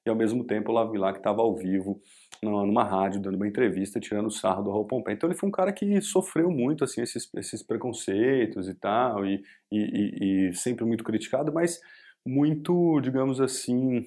e 0.07 0.11
ao 0.11 0.17
mesmo 0.17 0.45
tempo 0.45 0.69
o 0.69 0.73
Olavo 0.73 0.93
Bilac 0.93 1.19
estava 1.19 1.41
ao 1.41 1.57
vivo 1.57 2.01
numa 2.43 2.85
rádio 2.85 3.21
dando 3.21 3.37
uma 3.37 3.49
entrevista 3.49 3.99
tirando 3.99 4.31
sarro 4.31 4.63
do 4.63 4.71
Raul 4.71 4.87
Pompeu. 4.87 5.15
Então 5.15 5.29
ele 5.29 5.39
foi 5.39 5.49
um 5.49 5.53
cara 5.53 5.73
que 5.73 6.01
sofreu 6.03 6.51
muito 6.51 6.85
assim 6.85 7.01
esses, 7.01 7.29
esses 7.37 7.63
preconceitos 7.63 8.69
e 8.69 8.75
tal 8.75 9.25
e, 9.25 9.43
e, 9.73 10.49
e 10.51 10.55
sempre 10.55 10.85
muito 10.85 11.03
criticado, 11.03 11.53
mas 11.53 11.81
muito, 12.27 13.01
digamos 13.01 13.41
assim, 13.41 14.05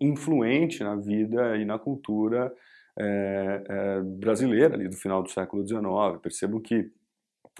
influente 0.00 0.82
na 0.82 0.96
vida 0.96 1.56
e 1.56 1.64
na 1.64 1.78
cultura 1.78 2.52
é, 2.98 3.64
é, 3.68 4.00
brasileira 4.00 4.74
ali 4.74 4.88
do 4.88 4.96
final 4.96 5.22
do 5.22 5.30
século 5.30 5.66
XIX. 5.66 6.20
Percebo 6.22 6.60
que 6.60 6.90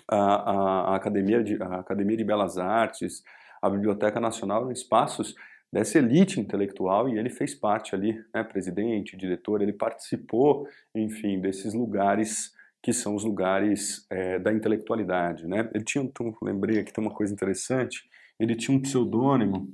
a, 0.08 0.16
a, 0.16 0.80
a, 0.92 0.96
Academia 0.96 1.42
de, 1.42 1.62
a 1.62 1.80
Academia 1.80 2.16
de 2.16 2.24
Belas 2.24 2.58
Artes, 2.58 3.22
a 3.62 3.68
Biblioteca 3.68 4.20
Nacional 4.20 4.62
eram 4.62 4.72
espaços 4.72 5.34
dessa 5.72 5.98
elite 5.98 6.40
intelectual 6.40 7.08
e 7.08 7.18
ele 7.18 7.30
fez 7.30 7.54
parte 7.54 7.94
ali, 7.94 8.22
né, 8.34 8.42
presidente, 8.42 9.16
diretor, 9.16 9.62
ele 9.62 9.72
participou, 9.72 10.66
enfim, 10.94 11.40
desses 11.40 11.74
lugares 11.74 12.52
que 12.82 12.92
são 12.92 13.14
os 13.14 13.24
lugares 13.24 14.06
é, 14.08 14.38
da 14.38 14.52
intelectualidade, 14.52 15.46
né? 15.46 15.70
Ele 15.74 15.84
tinha, 15.84 16.02
então, 16.02 16.34
lembrei 16.42 16.78
aqui 16.78 16.92
tem 16.92 17.04
uma 17.04 17.14
coisa 17.14 17.32
interessante, 17.32 18.08
ele 18.38 18.56
tinha 18.56 18.76
um 18.76 18.80
pseudônimo 18.80 19.68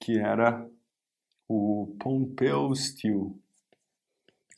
que 0.00 0.16
era 0.18 0.66
o 1.48 1.96
Pompeu 2.00 2.72
Steele. 2.74 3.34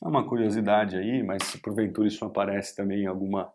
É 0.03 0.07
uma 0.07 0.27
curiosidade 0.27 0.97
aí, 0.97 1.21
mas 1.21 1.43
se 1.43 1.59
porventura 1.59 2.07
isso 2.07 2.25
aparece 2.25 2.75
também 2.75 3.03
em 3.03 3.07
alguma 3.07 3.53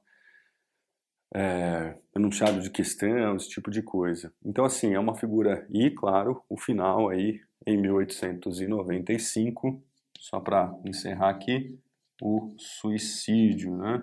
é, 1.35 1.97
enunciado 2.15 2.61
de 2.61 2.71
questão, 2.71 3.35
esse 3.35 3.49
tipo 3.49 3.71
de 3.71 3.83
coisa. 3.83 4.33
Então, 4.45 4.65
assim, 4.65 4.95
é 4.95 4.99
uma 4.99 5.17
figura, 5.17 5.67
e 5.71 5.91
claro, 5.91 6.43
o 6.49 6.57
final 6.57 7.09
aí, 7.09 7.41
em 7.67 7.77
1895, 7.77 9.83
só 10.19 10.41
para 10.41 10.73
encerrar 10.85 11.31
aqui, 11.31 11.79
o 12.23 12.55
suicídio, 12.59 13.77
né? 13.77 14.03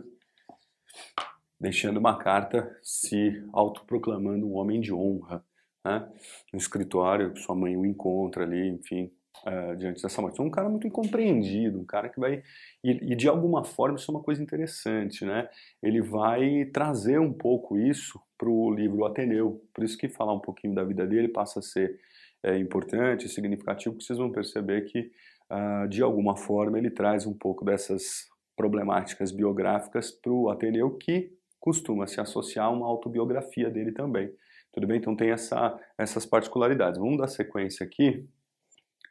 Deixando 1.59 1.97
uma 1.97 2.17
carta 2.17 2.77
se 2.83 3.43
autoproclamando 3.53 4.45
um 4.45 4.55
homem 4.55 4.81
de 4.81 4.93
honra, 4.93 5.43
né? 5.83 6.11
No 6.51 6.59
escritório, 6.59 7.35
sua 7.37 7.55
mãe 7.55 7.77
o 7.77 7.85
encontra 7.85 8.43
ali, 8.43 8.69
enfim, 8.69 9.11
uh, 9.45 9.75
diante 9.75 10.01
dessa 10.01 10.21
morte. 10.21 10.35
Então, 10.35 10.45
um 10.45 10.51
cara 10.51 10.69
muito 10.69 10.87
incompreendido, 10.87 11.79
um 11.79 11.85
cara 11.85 12.09
que 12.09 12.19
vai. 12.19 12.43
E, 12.83 12.91
e, 13.11 13.15
de 13.15 13.27
alguma 13.27 13.63
forma, 13.63 13.95
isso 13.95 14.11
é 14.11 14.15
uma 14.15 14.23
coisa 14.23 14.41
interessante, 14.41 15.25
né? 15.25 15.49
Ele 15.81 16.01
vai 16.01 16.65
trazer 16.65 17.19
um 17.19 17.33
pouco 17.33 17.77
isso 17.77 18.19
para 18.37 18.49
o 18.49 18.73
livro 18.73 19.05
Ateneu. 19.05 19.61
Por 19.73 19.83
isso 19.83 19.97
que 19.97 20.07
falar 20.07 20.33
um 20.33 20.39
pouquinho 20.39 20.75
da 20.75 20.83
vida 20.83 21.05
dele 21.05 21.27
passa 21.27 21.59
a 21.59 21.61
ser 21.61 21.99
é, 22.43 22.57
importante, 22.57 23.29
significativo, 23.29 23.95
porque 23.95 24.05
vocês 24.05 24.19
vão 24.19 24.31
perceber 24.31 24.81
que, 24.81 25.11
uh, 25.51 25.87
de 25.87 26.01
alguma 26.01 26.35
forma, 26.35 26.77
ele 26.77 26.89
traz 26.89 27.25
um 27.25 27.33
pouco 27.33 27.65
dessas 27.65 28.27
problemáticas 28.55 29.31
biográficas 29.31 30.11
para 30.11 30.31
o 30.31 30.49
Ateneu, 30.49 30.91
que 30.91 31.31
costuma 31.59 32.05
se 32.05 32.19
associar 32.19 32.67
a 32.67 32.69
uma 32.69 32.85
autobiografia 32.85 33.69
dele 33.69 33.91
também. 33.91 34.31
Tudo 34.73 34.87
bem? 34.87 34.97
Então 34.97 35.15
tem 35.15 35.29
essa, 35.29 35.79
essas 35.97 36.25
particularidades. 36.25 36.99
Vamos 36.99 37.17
dar 37.17 37.27
sequência 37.27 37.85
aqui 37.85 38.27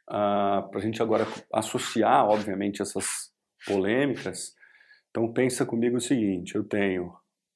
ah, 0.07 0.67
para 0.69 0.79
a 0.79 0.81
gente 0.81 1.01
agora 1.01 1.25
associar, 1.51 2.25
obviamente, 2.25 2.81
essas 2.81 3.31
polêmicas. 3.65 4.53
Então 5.09 5.31
pensa 5.31 5.65
comigo 5.65 5.97
o 5.97 6.01
seguinte: 6.01 6.55
eu 6.55 6.63
tenho 6.63 7.07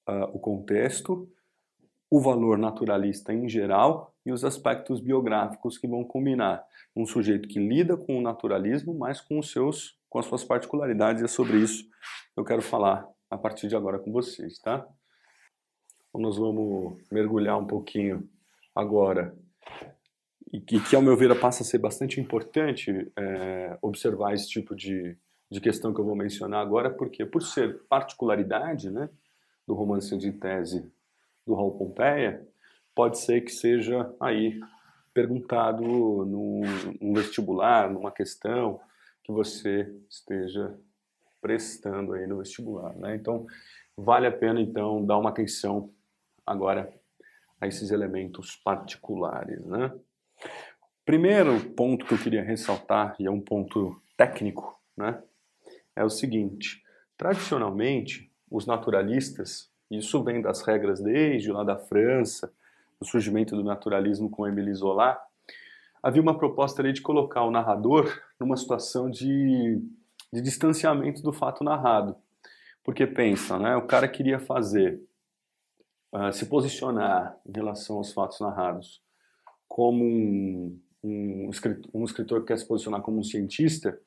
uh, 0.07 0.25
o 0.33 0.39
contexto, 0.39 1.29
o 2.09 2.21
valor 2.21 2.57
naturalista 2.57 3.33
em 3.33 3.49
geral 3.49 4.13
e 4.25 4.31
os 4.31 4.43
aspectos 4.45 4.99
biográficos 4.99 5.77
que 5.77 5.87
vão 5.87 6.03
combinar. 6.03 6.63
Um 6.95 7.05
sujeito 7.05 7.47
que 7.47 7.59
lida 7.59 7.95
com 7.95 8.17
o 8.17 8.21
naturalismo, 8.21 8.93
mas 8.93 9.21
com 9.21 9.39
os 9.39 9.51
seus, 9.51 9.97
com 10.09 10.19
as 10.19 10.25
suas 10.25 10.43
particularidades. 10.43 11.21
E 11.21 11.25
é 11.25 11.27
sobre 11.27 11.57
isso 11.57 11.83
que 12.33 12.39
eu 12.39 12.45
quero 12.45 12.61
falar 12.61 13.07
a 13.29 13.37
partir 13.37 13.67
de 13.67 13.75
agora 13.75 13.99
com 13.99 14.11
vocês, 14.11 14.57
tá? 14.59 14.87
Então 16.09 16.21
nós 16.21 16.37
vamos 16.37 16.97
mergulhar 17.11 17.59
um 17.59 17.67
pouquinho 17.67 18.27
agora 18.73 19.35
e 20.51 20.59
que, 20.61 20.79
que, 20.79 20.95
ao 20.95 21.01
meu 21.01 21.15
ver, 21.15 21.37
passa 21.39 21.63
a 21.63 21.65
ser 21.65 21.77
bastante 21.77 22.19
importante 22.19 23.11
é, 23.15 23.77
observar 23.81 24.33
esse 24.33 24.47
tipo 24.47 24.75
de, 24.75 25.17
de 25.49 25.59
questão 25.59 25.93
que 25.93 25.99
eu 25.99 26.05
vou 26.05 26.15
mencionar 26.15 26.61
agora, 26.61 26.89
porque 26.89 27.25
por 27.25 27.41
ser 27.41 27.81
particularidade 27.89 28.89
né, 28.89 29.09
do 29.65 29.73
romance 29.73 30.17
de 30.17 30.31
tese 30.31 30.89
do 31.45 31.53
Raul 31.53 31.77
Pompeia, 31.77 32.45
pode 32.95 33.17
ser 33.19 33.41
que 33.41 33.51
seja 33.51 34.13
aí 34.19 34.59
perguntado 35.13 35.81
num, 35.83 36.61
num 37.01 37.13
vestibular, 37.13 37.89
numa 37.89 38.11
questão 38.11 38.79
que 39.23 39.31
você 39.31 39.91
esteja 40.09 40.77
prestando 41.41 42.13
aí 42.13 42.27
no 42.27 42.37
vestibular, 42.37 42.95
né? 42.95 43.15
Então, 43.15 43.45
vale 43.95 44.27
a 44.27 44.31
pena 44.31 44.61
então 44.61 45.05
dar 45.05 45.17
uma 45.17 45.29
atenção 45.29 45.89
agora 46.45 46.91
a 47.59 47.67
esses 47.67 47.91
elementos 47.91 48.55
particulares, 48.55 49.65
né? 49.65 49.91
Primeiro 51.07 51.61
ponto 51.69 52.05
que 52.05 52.13
eu 52.13 52.17
queria 52.17 52.43
ressaltar, 52.43 53.15
e 53.17 53.25
é 53.25 53.31
um 53.31 53.39
ponto 53.39 53.97
técnico, 54.17 54.77
né, 54.97 55.23
é 55.95 56.03
o 56.03 56.09
seguinte: 56.09 56.83
tradicionalmente, 57.17 58.29
os 58.51 58.65
naturalistas, 58.65 59.71
isso 59.89 60.21
vem 60.21 60.41
das 60.41 60.63
regras 60.63 61.01
desde 61.01 61.49
lá 61.49 61.63
da 61.63 61.77
França, 61.77 62.51
do 62.99 63.07
surgimento 63.07 63.55
do 63.55 63.63
naturalismo 63.63 64.29
com 64.29 64.45
Émile 64.45 64.73
Zola, 64.73 65.17
havia 66.03 66.21
uma 66.21 66.37
proposta 66.37 66.81
ali 66.81 66.91
de 66.91 67.01
colocar 67.01 67.43
o 67.43 67.51
narrador 67.51 68.13
numa 68.37 68.57
situação 68.57 69.09
de, 69.09 69.81
de 70.33 70.41
distanciamento 70.41 71.21
do 71.21 71.31
fato 71.31 71.63
narrado. 71.63 72.17
Porque 72.83 73.07
pensa, 73.07 73.57
né, 73.57 73.77
o 73.77 73.87
cara 73.87 74.09
queria 74.09 74.39
fazer, 74.39 75.01
uh, 76.13 76.33
se 76.33 76.47
posicionar 76.47 77.37
em 77.47 77.53
relação 77.53 77.95
aos 77.95 78.11
fatos 78.11 78.41
narrados 78.41 79.01
como 79.69 80.03
um, 80.03 80.77
um, 81.03 81.49
escritor, 81.49 81.89
um 81.93 82.03
escritor 82.03 82.41
que 82.41 82.47
quer 82.47 82.57
se 82.57 82.67
posicionar 82.67 83.01
como 83.01 83.19
um 83.19 83.23
cientista, 83.23 83.99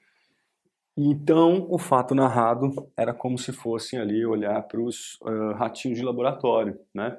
então 0.97 1.67
o 1.71 1.79
fato 1.79 2.15
narrado 2.15 2.91
era 2.97 3.15
como 3.15 3.39
se 3.39 3.53
fossem 3.53 3.99
ali 3.99 4.27
olhar 4.27 4.63
para 4.65 4.81
os 4.81 5.19
uh, 5.23 5.53
ratinhos 5.55 5.99
de 5.99 6.05
laboratório, 6.05 6.79
né? 6.95 7.19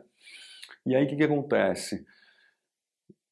E 0.85 0.95
aí 0.95 1.05
o 1.05 1.07
que, 1.07 1.15
que 1.15 1.23
acontece? 1.23 2.05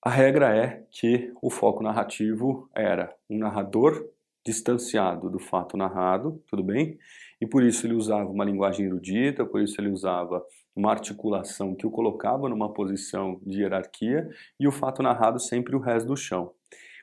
A 0.01 0.09
regra 0.09 0.55
é 0.55 0.85
que 0.89 1.33
o 1.41 1.49
foco 1.49 1.83
narrativo 1.83 2.69
era 2.73 3.13
um 3.29 3.37
narrador 3.37 4.07
distanciado 4.45 5.29
do 5.29 5.39
fato 5.39 5.75
narrado, 5.75 6.41
tudo 6.47 6.63
bem? 6.63 6.97
E 7.41 7.45
por 7.45 7.63
isso 7.63 7.85
ele 7.85 7.93
usava 7.93 8.29
uma 8.29 8.45
linguagem 8.45 8.85
erudita, 8.85 9.45
por 9.45 9.61
isso 9.61 9.79
ele 9.79 9.89
usava 9.89 10.43
uma 10.79 10.91
articulação 10.91 11.75
que 11.75 11.85
o 11.85 11.91
colocava 11.91 12.47
numa 12.47 12.73
posição 12.73 13.41
de 13.45 13.61
hierarquia 13.61 14.29
e 14.57 14.65
o 14.65 14.71
fato 14.71 15.03
narrado 15.03 15.37
sempre 15.37 15.75
o 15.75 15.79
resto 15.79 16.07
do 16.07 16.15
chão. 16.15 16.53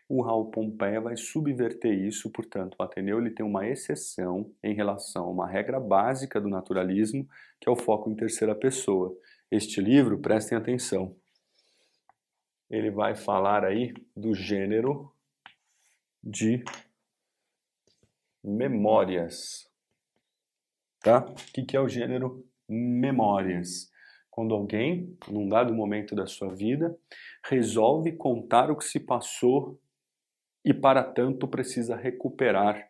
O 0.09 0.23
Raul 0.23 0.50
Pompeia 0.50 0.99
vai 0.99 1.16
subverter 1.16 1.92
isso, 1.92 2.30
portanto, 2.30 2.76
o 2.78 2.83
Ateneu 2.83 3.18
ele 3.18 3.30
tem 3.30 3.45
uma 3.45 3.68
exceção 3.68 4.50
em 4.62 4.73
relação 4.73 5.25
a 5.25 5.30
uma 5.30 5.47
regra 5.47 5.78
básica 5.78 6.40
do 6.40 6.49
naturalismo, 6.49 7.28
que 7.61 7.68
é 7.68 7.73
o 7.73 7.76
foco 7.76 8.09
em 8.09 8.14
terceira 8.14 8.54
pessoa. 8.54 9.14
Este 9.50 9.80
livro, 9.80 10.18
prestem 10.18 10.56
atenção, 10.56 11.14
ele 12.71 12.90
vai 12.90 13.14
falar 13.14 13.62
aí 13.62 13.92
do 14.16 14.35
gênero 14.35 15.12
de 16.23 16.64
memórias. 18.42 19.68
Tá? 21.00 21.18
O 21.18 21.35
que 21.66 21.76
é 21.76 21.80
o 21.80 21.88
gênero 21.88 22.45
memórias. 22.68 23.90
Quando 24.30 24.54
alguém, 24.54 25.16
num 25.28 25.49
dado 25.49 25.73
momento 25.75 26.14
da 26.14 26.26
sua 26.26 26.54
vida, 26.54 26.96
resolve 27.44 28.12
contar 28.12 28.70
o 28.70 28.76
que 28.76 28.85
se 28.85 29.00
passou 29.00 29.80
e, 30.64 30.75
para 30.75 31.02
tanto, 31.02 31.49
precisa 31.49 31.96
recuperar 31.96 32.88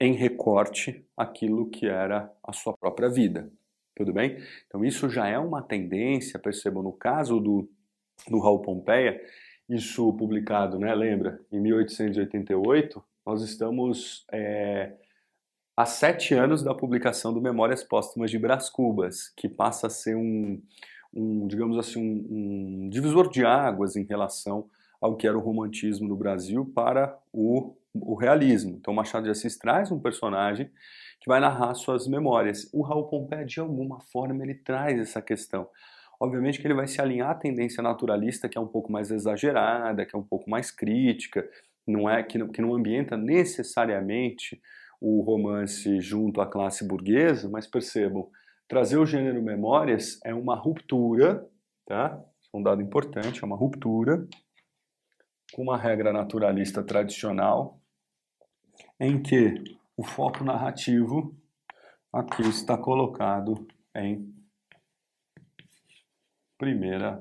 em 0.00 0.14
recorte 0.14 1.06
aquilo 1.16 1.70
que 1.70 1.86
era 1.86 2.30
a 2.42 2.52
sua 2.52 2.76
própria 2.76 3.08
vida. 3.08 3.50
Tudo 3.94 4.12
bem? 4.12 4.36
Então, 4.66 4.84
isso 4.84 5.08
já 5.08 5.28
é 5.28 5.38
uma 5.38 5.62
tendência, 5.62 6.38
percebam, 6.38 6.82
no 6.82 6.92
caso 6.92 7.38
do 7.38 7.68
do 8.28 8.38
Raul 8.38 8.60
Pompeia, 8.60 9.20
isso 9.68 10.12
publicado, 10.14 10.78
né, 10.78 10.94
lembra, 10.94 11.40
em 11.50 11.60
1888, 11.60 13.02
nós 13.24 13.42
estamos 13.42 14.24
é, 14.30 14.92
há 15.76 15.86
sete 15.86 16.34
anos 16.34 16.62
da 16.62 16.74
publicação 16.74 17.32
do 17.32 17.40
Memórias 17.40 17.82
Póstumas 17.82 18.30
de 18.30 18.38
Brás 18.38 18.68
Cubas, 18.68 19.32
que 19.36 19.48
passa 19.48 19.86
a 19.86 19.90
ser 19.90 20.16
um, 20.16 20.60
um 21.12 21.46
digamos 21.46 21.78
assim, 21.78 22.00
um, 22.00 22.84
um, 22.84 22.88
divisor 22.88 23.30
de 23.30 23.44
águas 23.44 23.96
em 23.96 24.04
relação 24.04 24.68
ao 25.00 25.16
que 25.16 25.26
era 25.26 25.36
o 25.36 25.40
romantismo 25.40 26.06
no 26.06 26.16
Brasil 26.16 26.70
para 26.74 27.18
o, 27.32 27.74
o 27.94 28.14
realismo. 28.14 28.76
Então, 28.78 28.94
Machado 28.94 29.24
de 29.24 29.30
Assis 29.30 29.58
traz 29.58 29.90
um 29.90 29.98
personagem 29.98 30.70
que 31.20 31.28
vai 31.28 31.40
narrar 31.40 31.74
suas 31.74 32.06
memórias. 32.06 32.68
O 32.72 32.82
Raul 32.82 33.08
Pompeia, 33.08 33.44
de 33.44 33.58
alguma 33.60 34.00
forma, 34.00 34.42
ele 34.42 34.54
traz 34.54 34.98
essa 34.98 35.22
questão. 35.22 35.68
Obviamente 36.20 36.60
que 36.60 36.66
ele 36.66 36.74
vai 36.74 36.86
se 36.86 37.00
alinhar 37.00 37.30
à 37.30 37.34
tendência 37.34 37.82
naturalista, 37.82 38.48
que 38.48 38.56
é 38.56 38.60
um 38.60 38.66
pouco 38.66 38.92
mais 38.92 39.10
exagerada, 39.10 40.06
que 40.06 40.14
é 40.14 40.18
um 40.18 40.22
pouco 40.22 40.48
mais 40.48 40.70
crítica, 40.70 41.48
não 41.84 42.08
é 42.08 42.22
que 42.22 42.38
não, 42.38 42.48
que 42.48 42.62
não 42.62 42.74
ambienta 42.74 43.16
necessariamente 43.16 44.60
o 45.04 45.20
romance 45.20 46.00
junto 46.00 46.40
à 46.40 46.46
classe 46.46 46.86
burguesa, 46.86 47.48
mas 47.48 47.66
percebam, 47.66 48.30
trazer 48.68 48.98
o 48.98 49.04
gênero 49.04 49.42
memórias 49.42 50.20
é 50.24 50.32
uma 50.32 50.54
ruptura, 50.54 51.44
tá? 51.84 52.22
É 52.54 52.56
um 52.56 52.62
dado 52.62 52.80
importante, 52.80 53.42
é 53.42 53.46
uma 53.46 53.56
ruptura 53.56 54.24
com 55.52 55.62
uma 55.62 55.76
regra 55.76 56.12
naturalista 56.12 56.84
tradicional 56.84 57.80
em 59.00 59.20
que 59.20 59.76
o 59.96 60.04
foco 60.04 60.44
narrativo 60.44 61.34
aqui 62.12 62.42
está 62.42 62.78
colocado 62.78 63.66
em 63.96 64.32
primeira 66.56 67.20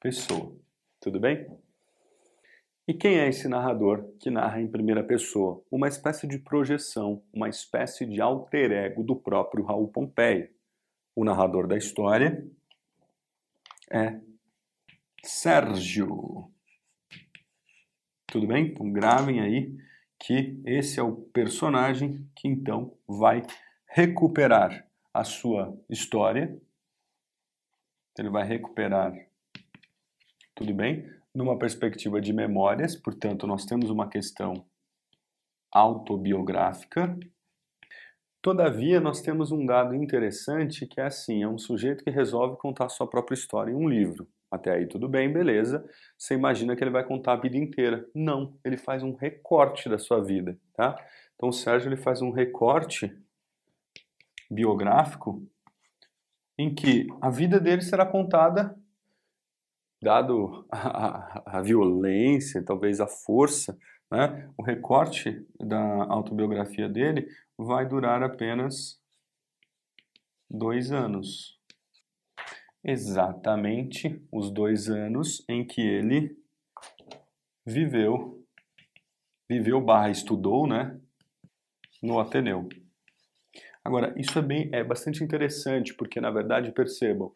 pessoa. 0.00 0.56
Tudo 0.98 1.20
bem? 1.20 1.59
E 2.90 2.92
quem 2.92 3.20
é 3.20 3.28
esse 3.28 3.46
narrador 3.46 4.04
que 4.18 4.32
narra 4.32 4.60
em 4.60 4.66
primeira 4.66 5.04
pessoa? 5.04 5.62
Uma 5.70 5.86
espécie 5.86 6.26
de 6.26 6.40
projeção, 6.40 7.22
uma 7.32 7.48
espécie 7.48 8.04
de 8.04 8.20
alter 8.20 8.72
ego 8.72 9.04
do 9.04 9.14
próprio 9.14 9.64
Raul 9.64 9.86
Pompeia. 9.86 10.50
O 11.14 11.24
narrador 11.24 11.68
da 11.68 11.76
história 11.76 12.44
é 13.92 14.20
Sérgio. 15.22 16.50
Tudo 18.26 18.48
bem? 18.48 18.66
Então 18.66 18.90
gravem 18.90 19.40
aí 19.40 19.72
que 20.18 20.60
esse 20.66 20.98
é 20.98 21.02
o 21.04 21.14
personagem 21.14 22.28
que 22.34 22.48
então 22.48 22.92
vai 23.06 23.42
recuperar 23.86 24.84
a 25.14 25.22
sua 25.22 25.78
história. 25.88 26.60
Ele 28.18 28.30
vai 28.30 28.44
recuperar, 28.44 29.14
tudo 30.56 30.74
bem? 30.74 31.19
Numa 31.34 31.58
perspectiva 31.58 32.20
de 32.20 32.32
memórias, 32.32 32.96
portanto, 32.96 33.46
nós 33.46 33.64
temos 33.64 33.90
uma 33.90 34.08
questão 34.08 34.64
autobiográfica. 35.72 37.16
Todavia, 38.42 39.00
nós 39.00 39.20
temos 39.20 39.52
um 39.52 39.64
dado 39.64 39.94
interessante 39.94 40.86
que 40.86 41.00
é 41.00 41.04
assim: 41.04 41.42
é 41.42 41.48
um 41.48 41.58
sujeito 41.58 42.02
que 42.02 42.10
resolve 42.10 42.56
contar 42.58 42.88
sua 42.88 43.08
própria 43.08 43.34
história 43.34 43.70
em 43.70 43.74
um 43.74 43.88
livro. 43.88 44.26
Até 44.50 44.72
aí 44.72 44.86
tudo 44.86 45.08
bem, 45.08 45.32
beleza. 45.32 45.84
Você 46.18 46.34
imagina 46.34 46.74
que 46.74 46.82
ele 46.82 46.90
vai 46.90 47.04
contar 47.04 47.34
a 47.34 47.40
vida 47.40 47.56
inteira. 47.56 48.04
Não, 48.12 48.58
ele 48.64 48.76
faz 48.76 49.02
um 49.02 49.14
recorte 49.14 49.88
da 49.88 49.98
sua 49.98 50.20
vida, 50.20 50.58
tá? 50.74 50.96
Então 51.36 51.50
o 51.50 51.52
Sérgio 51.52 51.88
ele 51.88 51.96
faz 51.96 52.20
um 52.20 52.32
recorte 52.32 53.16
biográfico 54.50 55.46
em 56.58 56.74
que 56.74 57.06
a 57.20 57.30
vida 57.30 57.60
dele 57.60 57.82
será 57.82 58.04
contada 58.04 58.76
dado 60.02 60.66
a, 60.70 61.58
a, 61.58 61.62
violência, 61.62 62.64
talvez 62.64 63.00
a 63.00 63.06
força, 63.06 63.78
né, 64.10 64.50
o 64.56 64.62
recorte 64.62 65.46
da 65.58 66.04
autobiografia 66.04 66.88
dele 66.88 67.28
vai 67.56 67.86
durar 67.86 68.22
apenas 68.22 69.00
dois 70.48 70.90
anos. 70.90 71.58
Exatamente 72.82 74.26
os 74.32 74.50
dois 74.50 74.88
anos 74.88 75.44
em 75.48 75.66
que 75.66 75.82
ele 75.82 76.36
viveu, 77.64 78.42
viveu 79.48 79.80
barra 79.80 80.10
estudou, 80.10 80.66
né, 80.66 80.98
no 82.02 82.18
Ateneu. 82.18 82.68
Agora, 83.84 84.14
isso 84.18 84.38
é, 84.38 84.42
bem, 84.42 84.70
é 84.72 84.82
bastante 84.82 85.22
interessante, 85.22 85.94
porque, 85.94 86.20
na 86.20 86.30
verdade, 86.30 86.72
percebam, 86.72 87.32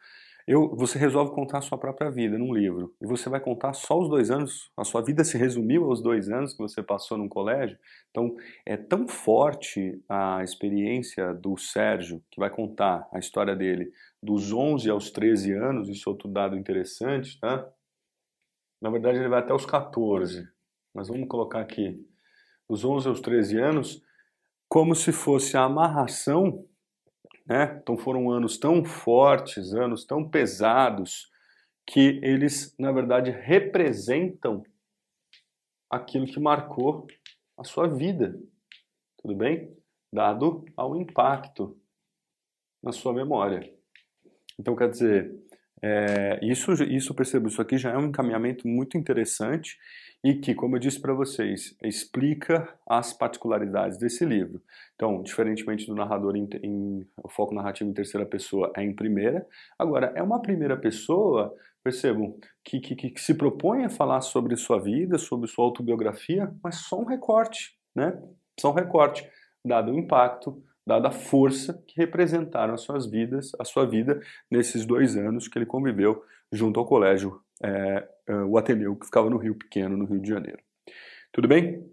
eu, 0.47 0.77
você 0.77 0.99
resolve 0.99 1.35
contar 1.35 1.59
a 1.59 1.63
sua 1.63 1.79
própria 1.79 2.11
vida 2.11 2.37
num 2.37 2.53
livro 2.53 2.95
e 3.01 3.07
você 3.07 3.31
vai 3.31 3.41
contar 3.41 3.73
só 3.73 3.99
os 3.99 4.11
dois 4.11 4.31
anos. 4.31 4.71
A 4.77 4.85
sua 4.85 5.01
vida 5.01 5.25
se 5.25 5.39
resumiu 5.39 5.85
aos 5.85 6.03
dois 6.03 6.29
anos 6.29 6.53
que 6.53 6.59
você 6.59 6.83
passou 6.83 7.17
num 7.17 7.29
colégio. 7.29 7.79
Então 8.11 8.35
é 8.67 8.77
tão 8.77 9.09
forte 9.09 10.03
a 10.07 10.43
experiência 10.43 11.33
do 11.33 11.57
Sérgio 11.57 12.23
que 12.31 12.39
vai 12.39 12.51
contar 12.51 13.09
a 13.11 13.19
história 13.19 13.57
dele 13.57 13.91
dos 14.23 14.53
11 14.53 14.91
aos 14.91 15.11
13 15.11 15.53
anos. 15.53 15.89
Isso 15.89 16.09
é 16.09 16.13
outro 16.13 16.29
dado 16.29 16.57
interessante, 16.57 17.41
tá? 17.41 17.67
Na 18.83 18.91
verdade 18.91 19.19
ele 19.19 19.29
vai 19.29 19.41
até 19.41 19.55
os 19.55 19.65
14, 19.65 20.47
mas 20.93 21.09
vamos 21.09 21.27
colocar 21.27 21.61
aqui 21.61 22.07
dos 22.69 22.85
11 22.85 23.09
aos 23.09 23.21
13 23.21 23.59
anos 23.59 24.03
como 24.69 24.95
se 24.95 25.11
fosse 25.11 25.57
a 25.57 25.63
amarração 25.63 26.67
né? 27.47 27.79
Então 27.83 27.97
foram 27.97 28.31
anos 28.31 28.59
tão 28.59 28.85
fortes, 28.85 29.75
anos 29.75 30.05
tão 30.05 30.29
pesados, 30.29 31.31
que 31.87 32.19
eles, 32.23 32.75
na 32.79 32.91
verdade, 32.91 33.31
representam 33.31 34.63
aquilo 35.91 36.27
que 36.27 36.41
marcou 36.41 37.07
a 37.59 37.65
sua 37.65 37.87
vida, 37.87 38.39
tudo 39.19 39.37
bem? 39.37 39.77
Dado 40.13 40.65
ao 40.77 40.97
impacto 40.97 41.79
na 42.83 42.93
sua 42.93 43.13
memória. 43.13 43.73
Então, 44.59 44.75
quer 44.75 44.89
dizer, 44.89 45.35
é, 45.83 46.39
isso, 46.43 46.73
isso 46.85 47.15
percebo, 47.15 47.49
isso 47.49 47.61
aqui 47.61 47.77
já 47.77 47.91
é 47.91 47.99
um 47.99 48.07
encaminhamento 48.07 48.67
muito 48.67 48.97
interessante 48.97 49.77
e 50.25 50.35
que, 50.35 50.55
como 50.55 50.77
eu 50.77 50.81
disse 50.81 50.99
para 50.99 51.13
vocês, 51.13 51.77
explica 51.83 52.67
as 52.89 53.13
particularidades 53.13 53.99
desse 53.99 54.25
livro. 54.25 54.63
Então, 54.95 55.23
diferentemente 55.23 55.87
do 55.87 55.95
narrador 55.95 56.35
em, 56.35 56.49
em, 56.63 57.07
o 57.23 57.29
foco 57.29 57.55
narrativo 57.55 57.91
em 57.91 57.93
terceira 57.93 58.25
pessoa 58.25 58.73
é 58.75 58.83
em 58.83 58.95
primeira, 58.95 59.47
agora 59.79 60.11
é 60.17 60.23
uma 60.23 60.41
primeira 60.41 60.79
pessoa, 60.79 61.55
percebam, 61.83 62.35
que, 62.65 62.81
que, 62.81 62.97
que 62.97 63.21
se 63.21 63.35
propõe 63.35 63.85
a 63.85 63.91
falar 63.91 64.23
sobre 64.23 64.57
sua 64.57 64.81
vida, 64.81 65.19
sobre 65.19 65.47
sua 65.47 65.67
autobiografia, 65.67 66.51
mas 66.63 66.77
só 66.77 66.99
um 66.99 67.05
recorte, 67.05 67.77
né? 67.95 68.19
Só 68.59 68.71
um 68.71 68.75
recorte, 68.75 69.29
dado 69.63 69.93
o 69.93 69.99
impacto, 69.99 70.63
dada 70.87 71.09
a 71.09 71.13
força 71.13 71.83
que 71.87 72.01
representaram 72.01 72.73
as 72.73 72.81
suas 72.81 73.05
vidas, 73.05 73.53
a 73.61 73.65
sua 73.65 73.85
vida 73.85 74.19
nesses 74.51 74.87
dois 74.87 75.19
anos 75.19 75.49
que 75.49 75.59
ele 75.59 75.67
conviveu 75.67 76.25
junto 76.51 76.81
ao 76.81 76.87
colégio 76.87 77.44
é, 77.63 78.09
é, 78.27 78.35
o 78.37 78.57
Ateneu, 78.57 78.97
que 78.97 79.07
ficava 79.07 79.29
no 79.31 79.37
Rio 79.37 79.55
Pequeno, 79.55 79.97
no 79.97 80.05
Rio 80.05 80.21
de 80.21 80.29
Janeiro. 80.29 80.59
Tudo 81.33 81.49
bem? 81.49 81.85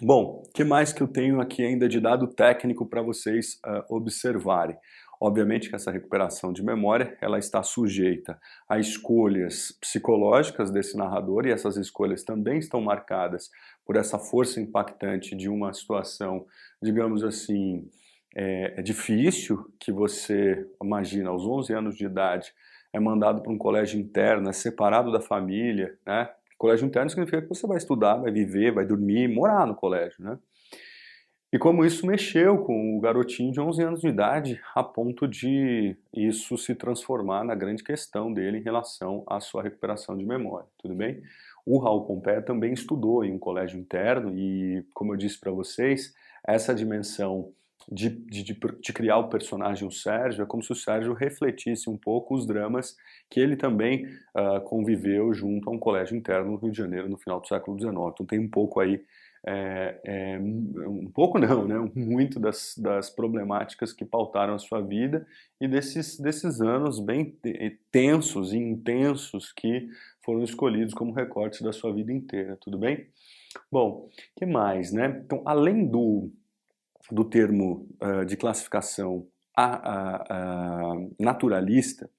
Bom, 0.00 0.42
o 0.46 0.52
que 0.52 0.64
mais 0.64 0.92
que 0.92 1.02
eu 1.02 1.08
tenho 1.08 1.40
aqui 1.40 1.62
ainda 1.62 1.88
de 1.88 2.00
dado 2.00 2.26
técnico 2.26 2.88
para 2.88 3.02
vocês 3.02 3.60
uh, 3.66 3.94
observarem? 3.94 4.76
Obviamente 5.20 5.68
que 5.68 5.76
essa 5.76 5.92
recuperação 5.92 6.52
de 6.52 6.64
memória 6.64 7.16
ela 7.20 7.38
está 7.38 7.62
sujeita 7.62 8.40
a 8.68 8.78
escolhas 8.78 9.70
psicológicas 9.80 10.70
desse 10.70 10.96
narrador 10.96 11.46
e 11.46 11.52
essas 11.52 11.76
escolhas 11.76 12.24
também 12.24 12.58
estão 12.58 12.80
marcadas 12.80 13.50
por 13.84 13.96
essa 13.96 14.18
força 14.18 14.60
impactante 14.60 15.36
de 15.36 15.48
uma 15.48 15.72
situação, 15.72 16.44
digamos 16.82 17.22
assim, 17.22 17.88
é, 18.34 18.80
é 18.80 18.82
difícil 18.82 19.72
que 19.78 19.92
você 19.92 20.66
imagina 20.82 21.30
aos 21.30 21.46
11 21.46 21.72
anos 21.72 21.96
de 21.96 22.06
idade 22.06 22.52
é 22.92 23.00
mandado 23.00 23.42
para 23.42 23.52
um 23.52 23.58
colégio 23.58 23.98
interno, 23.98 24.48
é 24.48 24.52
separado 24.52 25.10
da 25.10 25.20
família, 25.20 25.96
né? 26.06 26.28
Colégio 26.62 26.86
interno 26.86 27.10
significa 27.10 27.42
que 27.42 27.48
você 27.48 27.66
vai 27.66 27.76
estudar, 27.76 28.18
vai 28.18 28.30
viver, 28.30 28.70
vai 28.70 28.86
dormir, 28.86 29.26
morar 29.26 29.66
no 29.66 29.74
colégio, 29.74 30.22
né? 30.22 30.38
E 31.52 31.58
como 31.58 31.84
isso 31.84 32.06
mexeu 32.06 32.58
com 32.58 32.96
o 32.96 33.00
garotinho 33.00 33.50
de 33.52 33.60
11 33.60 33.82
anos 33.82 34.00
de 34.00 34.06
idade, 34.06 34.60
a 34.72 34.82
ponto 34.82 35.26
de 35.26 35.96
isso 36.14 36.56
se 36.56 36.74
transformar 36.74 37.44
na 37.44 37.56
grande 37.56 37.82
questão 37.82 38.32
dele 38.32 38.58
em 38.58 38.62
relação 38.62 39.24
à 39.26 39.40
sua 39.40 39.62
recuperação 39.62 40.16
de 40.16 40.24
memória, 40.24 40.68
tudo 40.78 40.94
bem? 40.94 41.20
O 41.66 41.78
Raul 41.78 42.06
Pompeia 42.06 42.40
também 42.40 42.72
estudou 42.72 43.24
em 43.24 43.32
um 43.32 43.38
colégio 43.38 43.78
interno 43.78 44.32
e, 44.34 44.86
como 44.94 45.12
eu 45.12 45.16
disse 45.16 45.40
para 45.40 45.50
vocês, 45.50 46.14
essa 46.46 46.72
dimensão 46.72 47.52
de, 47.90 48.08
de, 48.08 48.42
de, 48.42 48.92
criar 48.92 49.18
o 49.18 49.28
personagem 49.28 49.86
o 49.86 49.90
Sérgio, 49.90 50.42
é 50.42 50.46
como 50.46 50.62
se 50.62 50.72
o 50.72 50.76
Sérgio 50.76 51.12
refletisse 51.12 51.88
um 51.88 51.96
pouco 51.96 52.34
os 52.34 52.46
dramas 52.46 52.96
que 53.30 53.40
ele 53.40 53.56
também 53.56 54.06
uh, 54.36 54.60
conviveu 54.64 55.32
junto 55.32 55.68
a 55.68 55.72
um 55.72 55.78
colégio 55.78 56.16
interno 56.16 56.52
no 56.52 56.56
Rio 56.56 56.70
de 56.70 56.78
Janeiro 56.78 57.08
no 57.08 57.16
final 57.16 57.40
do 57.40 57.48
século 57.48 57.78
XIX. 57.78 57.92
Então 57.92 58.26
tem 58.26 58.38
um 58.38 58.48
pouco 58.48 58.80
aí 58.80 59.02
é, 59.44 60.00
é, 60.04 60.38
um 60.38 61.10
pouco 61.12 61.38
não, 61.38 61.66
né? 61.66 61.90
Muito 61.94 62.38
das, 62.38 62.74
das 62.78 63.10
problemáticas 63.10 63.92
que 63.92 64.04
pautaram 64.04 64.54
a 64.54 64.58
sua 64.58 64.80
vida 64.80 65.26
e 65.60 65.66
desses, 65.66 66.18
desses 66.18 66.60
anos 66.60 67.00
bem 67.00 67.36
tensos 67.90 68.52
e 68.52 68.58
intensos 68.58 69.52
que 69.52 69.88
foram 70.24 70.44
escolhidos 70.44 70.94
como 70.94 71.12
recortes 71.12 71.60
da 71.60 71.72
sua 71.72 71.92
vida 71.92 72.12
inteira, 72.12 72.56
tudo 72.60 72.78
bem? 72.78 73.08
Bom, 73.70 74.08
que 74.36 74.46
mais, 74.46 74.92
né? 74.92 75.22
Então, 75.24 75.42
além 75.44 75.86
do, 75.86 76.30
do 77.10 77.24
termo 77.24 77.88
uh, 78.00 78.24
de 78.24 78.36
classificação 78.36 79.26
a, 79.56 79.64
a, 79.64 80.16
a 80.30 80.94
naturalista, 81.18 82.10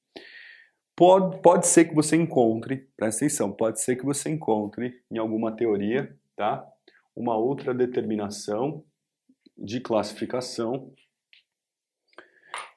pode, 0.95 1.41
pode 1.41 1.67
ser 1.67 1.85
que 1.85 1.95
você 1.95 2.15
encontre, 2.15 2.89
presta 2.95 3.25
atenção, 3.25 3.51
pode 3.51 3.81
ser 3.81 3.95
que 3.95 4.05
você 4.05 4.29
encontre 4.29 5.01
em 5.11 5.17
alguma 5.17 5.55
teoria, 5.55 6.15
tá? 6.35 6.67
Uma 7.15 7.35
outra 7.35 7.73
determinação 7.73 8.83
de 9.57 9.79
classificação 9.79 10.93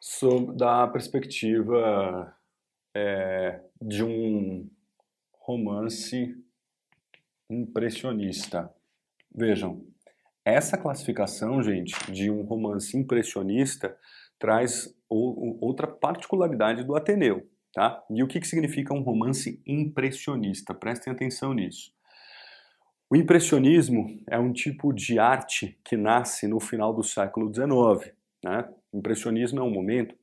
sobre, 0.01 0.57
da 0.57 0.87
perspectiva 0.87 2.37
é, 2.95 3.61
de 3.81 4.05
um 4.05 4.69
romance 5.33 6.37
impressionista. 7.49 8.73
Vejam, 9.35 9.87
essa 10.47 10.79
classificação, 10.79 11.61
gente, 11.61 11.93
de 12.13 12.31
um 12.31 12.43
romance 12.43 12.97
impressionista 12.97 13.99
traz 14.39 14.95
outra 15.09 15.89
particularidade 15.89 16.85
do 16.85 16.95
Ateneu, 16.95 17.51
tá? 17.73 18.01
E 18.09 18.23
o 18.23 18.29
que, 18.29 18.41
significa 18.47 18.95
um 18.95 19.01
romance 19.01 19.61
impressionista? 19.67 20.73
Prestem 20.73 21.13
atenção 21.13 21.53
nisso. 21.53 21.93
O 23.11 23.17
impressionismo 23.17 24.21
é 24.29 24.39
um 24.39 24.53
tipo 24.53 24.93
de 24.93 25.19
arte 25.19 25.77
que 25.85 25.97
nasce 25.97 26.47
no 26.47 26.61
final 26.61 26.95
do 26.95 27.03
século 27.03 27.53
XIX. 27.53 28.15
Né? 28.45 28.69
O 28.93 28.99
impressionismo 28.99 29.59
é 29.59 29.63
um 29.65 29.71
momento, 29.71 30.15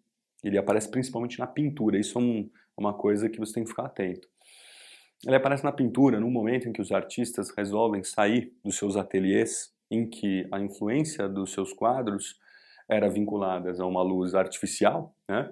ele 0.42 0.58
aparece 0.58 0.90
principalmente 0.90 1.38
na 1.38 1.48
pintura, 1.48 2.00
isso 2.00 2.18
é 2.18 2.22
um, 2.22 2.50
uma 2.78 2.94
coisa 2.94 3.28
que 3.28 3.40
você 3.40 3.56
tem 3.56 3.64
que 3.64 3.70
ficar 3.70 3.88
atento. 3.88 4.28
Ele 5.26 5.36
aparece 5.36 5.66
na 5.66 5.72
pintura 5.72 6.20
no 6.20 6.30
momento 6.30 6.70
em 6.70 6.74
que 6.74 6.82
os 6.82 6.94
artistas 6.94 7.50
resolvem 7.58 8.04
sair 8.04 8.54
dos 8.64 8.78
seus 8.78 8.96
ateliês, 8.96 9.74
em 9.94 10.10
que 10.10 10.48
a 10.52 10.60
influência 10.60 11.30
dos 11.30 11.54
seus 11.54 11.72
quadros 11.72 12.40
era 12.90 13.10
vinculada 13.10 13.72
a 13.80 13.86
uma 13.86 14.02
luz 14.02 14.34
artificial, 14.34 15.16
né? 15.30 15.52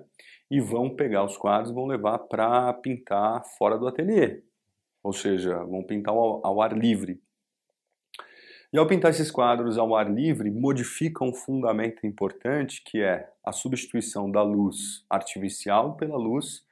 E 0.49 0.59
vão 0.59 0.89
pegar 0.95 1.23
os 1.23 1.37
quadros 1.37 1.73
vão 1.73 1.85
levar 1.85 2.19
para 2.19 2.73
pintar 2.73 3.43
fora 3.57 3.77
do 3.77 3.87
ateliê, 3.87 4.41
ou 5.01 5.13
seja, 5.13 5.63
vão 5.63 5.83
pintar 5.83 6.13
ao, 6.13 6.45
ao 6.45 6.61
ar 6.61 6.77
livre. 6.77 7.21
E 8.73 8.77
ao 8.77 8.87
pintar 8.87 9.11
esses 9.11 9.29
quadros 9.29 9.77
ao 9.77 9.95
ar 9.95 10.11
livre, 10.11 10.49
modificam 10.49 11.27
um 11.27 11.33
fundamento 11.33 12.05
importante 12.05 12.81
que 12.83 13.01
é 13.01 13.29
a 13.45 13.51
substituição 13.51 14.31
da 14.31 14.41
luz 14.41 15.05
artificial 15.09 15.95
pela 15.95 16.17
luz 16.17 16.65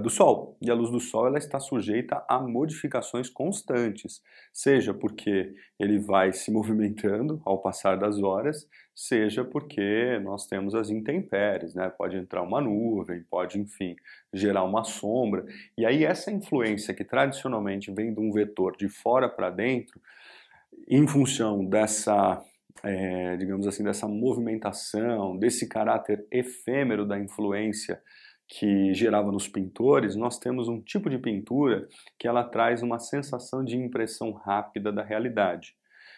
do 0.00 0.10
Sol. 0.10 0.56
E 0.60 0.70
a 0.70 0.74
luz 0.74 0.90
do 0.90 0.98
Sol 0.98 1.26
ela 1.26 1.38
está 1.38 1.60
sujeita 1.60 2.24
a 2.28 2.40
modificações 2.40 3.28
constantes, 3.28 4.20
seja 4.52 4.92
porque 4.92 5.54
ele 5.78 5.98
vai 5.98 6.32
se 6.32 6.50
movimentando 6.52 7.40
ao 7.44 7.58
passar 7.58 7.96
das 7.96 8.20
horas, 8.20 8.68
seja 8.94 9.44
porque 9.44 10.18
nós 10.24 10.46
temos 10.46 10.74
as 10.74 10.90
intempéries, 10.90 11.74
né? 11.74 11.88
Pode 11.88 12.16
entrar 12.16 12.42
uma 12.42 12.60
nuvem, 12.60 13.22
pode, 13.30 13.60
enfim, 13.60 13.94
gerar 14.32 14.64
uma 14.64 14.82
sombra. 14.82 15.46
E 15.78 15.86
aí 15.86 16.04
essa 16.04 16.32
influência 16.32 16.92
que 16.92 17.04
tradicionalmente 17.04 17.92
vem 17.92 18.12
de 18.12 18.20
um 18.20 18.32
vetor 18.32 18.76
de 18.76 18.88
fora 18.88 19.28
para 19.28 19.50
dentro, 19.50 20.00
em 20.88 21.06
função 21.06 21.64
dessa 21.64 22.42
é, 22.82 23.36
digamos 23.36 23.66
assim, 23.66 23.82
dessa 23.82 24.06
movimentação, 24.06 25.36
desse 25.36 25.68
caráter 25.68 26.26
efêmero 26.30 27.06
da 27.06 27.18
influência 27.18 28.00
que 28.48 28.94
gerava 28.94 29.32
nos 29.32 29.48
pintores, 29.48 30.14
nós 30.14 30.38
temos 30.38 30.68
um 30.68 30.80
tipo 30.80 31.10
de 31.10 31.18
pintura 31.18 31.88
que 32.18 32.28
ela 32.28 32.44
traz 32.44 32.82
uma 32.82 32.98
sensação 32.98 33.64
de 33.64 33.76
impressão 33.76 34.32
rápida 34.32 34.92
da 34.92 35.02
realidade. 35.02 35.74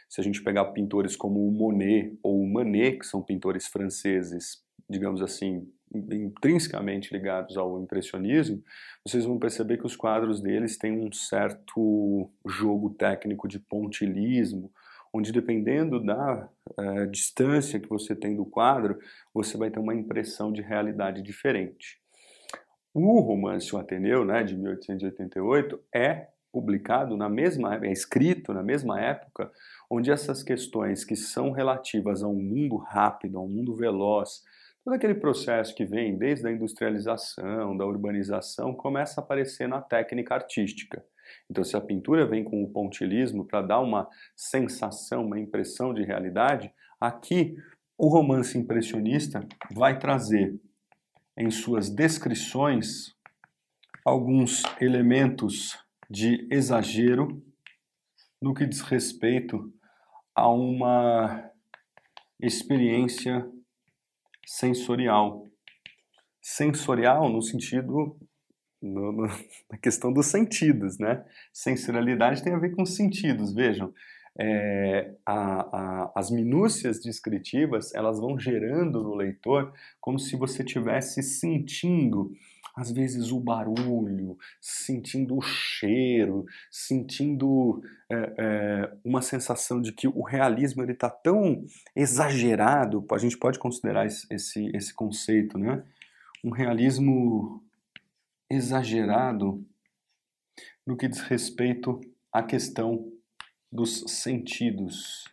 Se 0.09 0.21
a 0.21 0.25
gente 0.25 0.43
pegar 0.43 0.65
pintores 0.67 1.17
como 1.17 1.47
o 1.47 1.51
Monet 1.51 2.19
ou 2.23 2.41
o 2.41 2.51
Manet, 2.51 2.99
que 2.99 3.07
são 3.07 3.23
pintores 3.23 3.67
franceses, 3.67 4.63
digamos 4.89 5.23
assim, 5.23 5.71
intrinsecamente 5.95 7.13
ligados 7.13 7.57
ao 7.57 7.81
impressionismo, 7.81 8.63
vocês 9.05 9.25
vão 9.25 9.39
perceber 9.39 9.79
que 9.79 9.87
os 9.87 9.97
quadros 9.97 10.41
deles 10.41 10.77
têm 10.77 10.93
um 10.93 11.13
certo 11.13 12.31
jogo 12.47 12.91
técnico 12.91 13.49
de 13.49 13.59
pontilismo, 13.59 14.71
onde 15.13 15.33
dependendo 15.33 16.03
da 16.03 16.49
uh, 16.79 17.07
distância 17.11 17.81
que 17.81 17.89
você 17.89 18.15
tem 18.15 18.37
do 18.37 18.45
quadro, 18.45 18.99
você 19.33 19.57
vai 19.57 19.71
ter 19.71 19.79
uma 19.79 19.95
impressão 19.95 20.53
de 20.53 20.61
realidade 20.61 21.23
diferente. 21.23 21.99
O 22.95 23.21
romance 23.21 23.75
O 23.75 23.79
Ateneu, 23.79 24.25
né, 24.25 24.43
de 24.43 24.57
1888, 24.57 25.81
é 25.95 26.29
publicado 26.51 27.17
na 27.17 27.29
mesma, 27.29 27.77
é 27.85 27.93
escrito 27.93 28.53
na 28.53 28.63
mesma 28.63 29.01
época, 29.01 29.51
onde 29.91 30.11
essas 30.11 30.43
questões 30.43 31.05
que 31.05 31.15
são 31.15 31.51
relativas 31.51 32.23
a 32.23 32.29
um 32.29 32.43
mundo 32.43 32.77
rápido, 32.77 33.39
a 33.39 33.43
um 33.43 33.49
mundo 33.49 33.77
veloz, 33.77 34.43
todo 34.83 34.95
aquele 34.95 35.15
processo 35.15 35.75
que 35.75 35.85
vem 35.85 36.17
desde 36.17 36.49
a 36.49 36.51
industrialização, 36.51 37.77
da 37.77 37.87
urbanização, 37.87 38.75
começa 38.75 39.21
a 39.21 39.25
aparecer 39.25 39.69
na 39.69 39.83
técnica 39.83 40.35
artística. 40.35 41.05
Então, 41.51 41.63
se 41.63 41.77
a 41.77 41.81
pintura 41.81 42.27
vem 42.27 42.43
com 42.43 42.63
o 42.65 42.71
pontilismo 42.71 43.45
para 43.45 43.61
dar 43.61 43.81
uma 43.81 44.09
sensação, 44.35 45.27
uma 45.27 45.39
impressão 45.39 45.93
de 45.93 46.03
realidade, 46.03 46.73
aqui 46.99 47.55
o 47.99 48.09
romance 48.09 48.57
impressionista 48.57 49.47
vai 49.71 49.99
trazer 49.99 50.59
em 51.39 51.51
suas 51.51 51.89
descrições 51.89 53.15
alguns 54.05 54.65
elementos 54.81 55.79
de 56.11 56.49
exagero 56.51 57.41
no 58.43 58.53
que 58.53 58.67
diz 58.67 58.81
respeito 58.81 59.73
a 60.35 60.49
uma 60.49 61.51
experiência 62.41 63.49
sensorial. 64.45 65.47
Sensorial 66.43 67.29
no 67.29 67.41
sentido 67.41 68.19
no, 68.83 69.13
no, 69.13 69.27
na 69.71 69.79
questão 69.81 70.13
dos 70.13 70.27
sentidos, 70.27 70.99
né? 70.99 71.25
Sensorialidade 71.53 72.43
tem 72.43 72.55
a 72.55 72.59
ver 72.59 72.75
com 72.75 72.85
sentidos, 72.85 73.53
vejam 73.53 73.93
é, 74.39 75.15
a, 75.27 75.35
a, 75.35 76.13
as 76.15 76.31
minúcias 76.31 77.01
descritivas 77.01 77.93
elas 77.95 78.21
vão 78.21 78.39
gerando 78.39 79.03
no 79.03 79.15
leitor 79.15 79.73
como 80.01 80.19
se 80.19 80.37
você 80.37 80.63
tivesse 80.63 81.23
sentindo 81.23 82.33
às 82.79 82.93
vezes 82.93 83.33
o 83.33 83.41
barulho, 83.41 84.39
sentindo 84.61 85.37
o 85.37 85.43
cheiro, 85.43 86.45
sentindo 86.71 87.83
é, 88.09 88.35
é, 88.39 88.93
uma 89.05 89.21
sensação 89.21 89.81
de 89.81 89.93
que 89.93 90.07
o 90.07 90.23
realismo 90.23 90.85
ele 90.85 90.93
está 90.93 91.11
tão 91.11 91.65
exagerado, 91.97 93.05
a 93.11 93.19
gente 93.19 93.37
pode 93.37 93.59
considerar 93.59 94.07
esse, 94.07 94.71
esse 94.73 94.95
conceito, 94.95 95.59
né? 95.59 95.83
Um 96.45 96.51
realismo 96.51 97.65
exagerado 98.49 99.67
no 100.87 100.97
que 100.97 101.09
diz 101.09 101.21
respeito 101.23 102.01
à 102.33 102.45
questão 102.45 103.11
dos 103.71 104.05
sentidos. 104.07 105.25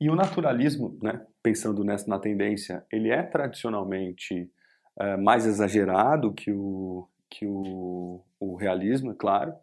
E 0.00 0.08
o 0.08 0.14
naturalismo, 0.14 0.98
né, 1.02 1.26
pensando 1.42 1.82
nessa 1.82 2.08
na 2.08 2.18
tendência, 2.18 2.84
ele 2.92 3.10
é 3.10 3.22
tradicionalmente 3.22 4.50
é, 4.98 5.16
mais 5.16 5.46
exagerado 5.46 6.32
que 6.32 6.52
o, 6.52 7.08
que 7.28 7.46
o, 7.46 8.22
o 8.38 8.56
realismo, 8.56 9.12
é 9.12 9.14
claro. 9.14 9.54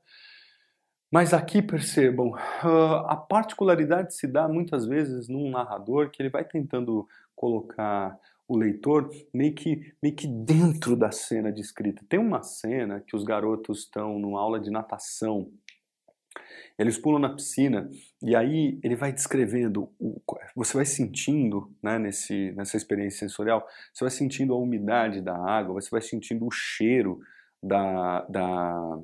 Mas 1.12 1.34
aqui 1.34 1.62
percebam, 1.62 2.32
uh, 2.32 3.06
a 3.08 3.16
particularidade 3.16 4.14
se 4.14 4.28
dá 4.28 4.48
muitas 4.48 4.86
vezes 4.86 5.30
num 5.30 5.50
narrador 5.50 6.10
que 6.10 6.22
ele 6.22 6.30
vai 6.30 6.44
tentando 6.44 7.08
colocar 7.34 8.20
o 8.48 8.58
leitor 8.58 9.10
meio 9.34 9.54
que, 9.54 9.94
meio 10.02 10.16
que 10.16 10.28
dentro 10.28 10.96
da 10.96 11.12
cena 11.12 11.52
descrita. 11.52 12.04
Tem 12.10 12.20
uma 12.20 12.44
cena 12.44 13.00
que 13.00 13.16
os 13.16 13.24
garotos 13.24 13.80
estão 13.80 14.20
numa 14.20 14.40
aula 14.40 14.60
de 14.60 14.70
natação 14.70 15.50
eles 16.78 16.98
pulam 16.98 17.20
na 17.20 17.34
piscina 17.34 17.90
e 18.22 18.36
aí 18.36 18.80
ele 18.84 18.96
vai 18.96 19.14
descrevendo, 19.14 19.90
o, 20.00 20.22
você 20.56 20.74
vai 20.76 20.86
sentindo, 20.86 21.72
né, 21.82 21.98
nesse, 21.98 22.52
nessa 22.52 22.78
experiência 22.78 23.20
sensorial, 23.20 23.66
você 23.94 24.04
vai 24.04 24.12
sentindo 24.12 24.54
a 24.54 24.58
umidade 24.58 25.22
da 25.22 25.36
água, 25.36 25.80
você 25.82 25.90
vai 25.90 26.02
sentindo 26.02 26.46
o 26.46 26.52
cheiro 26.52 27.20
da, 27.62 28.22
da, 28.30 29.00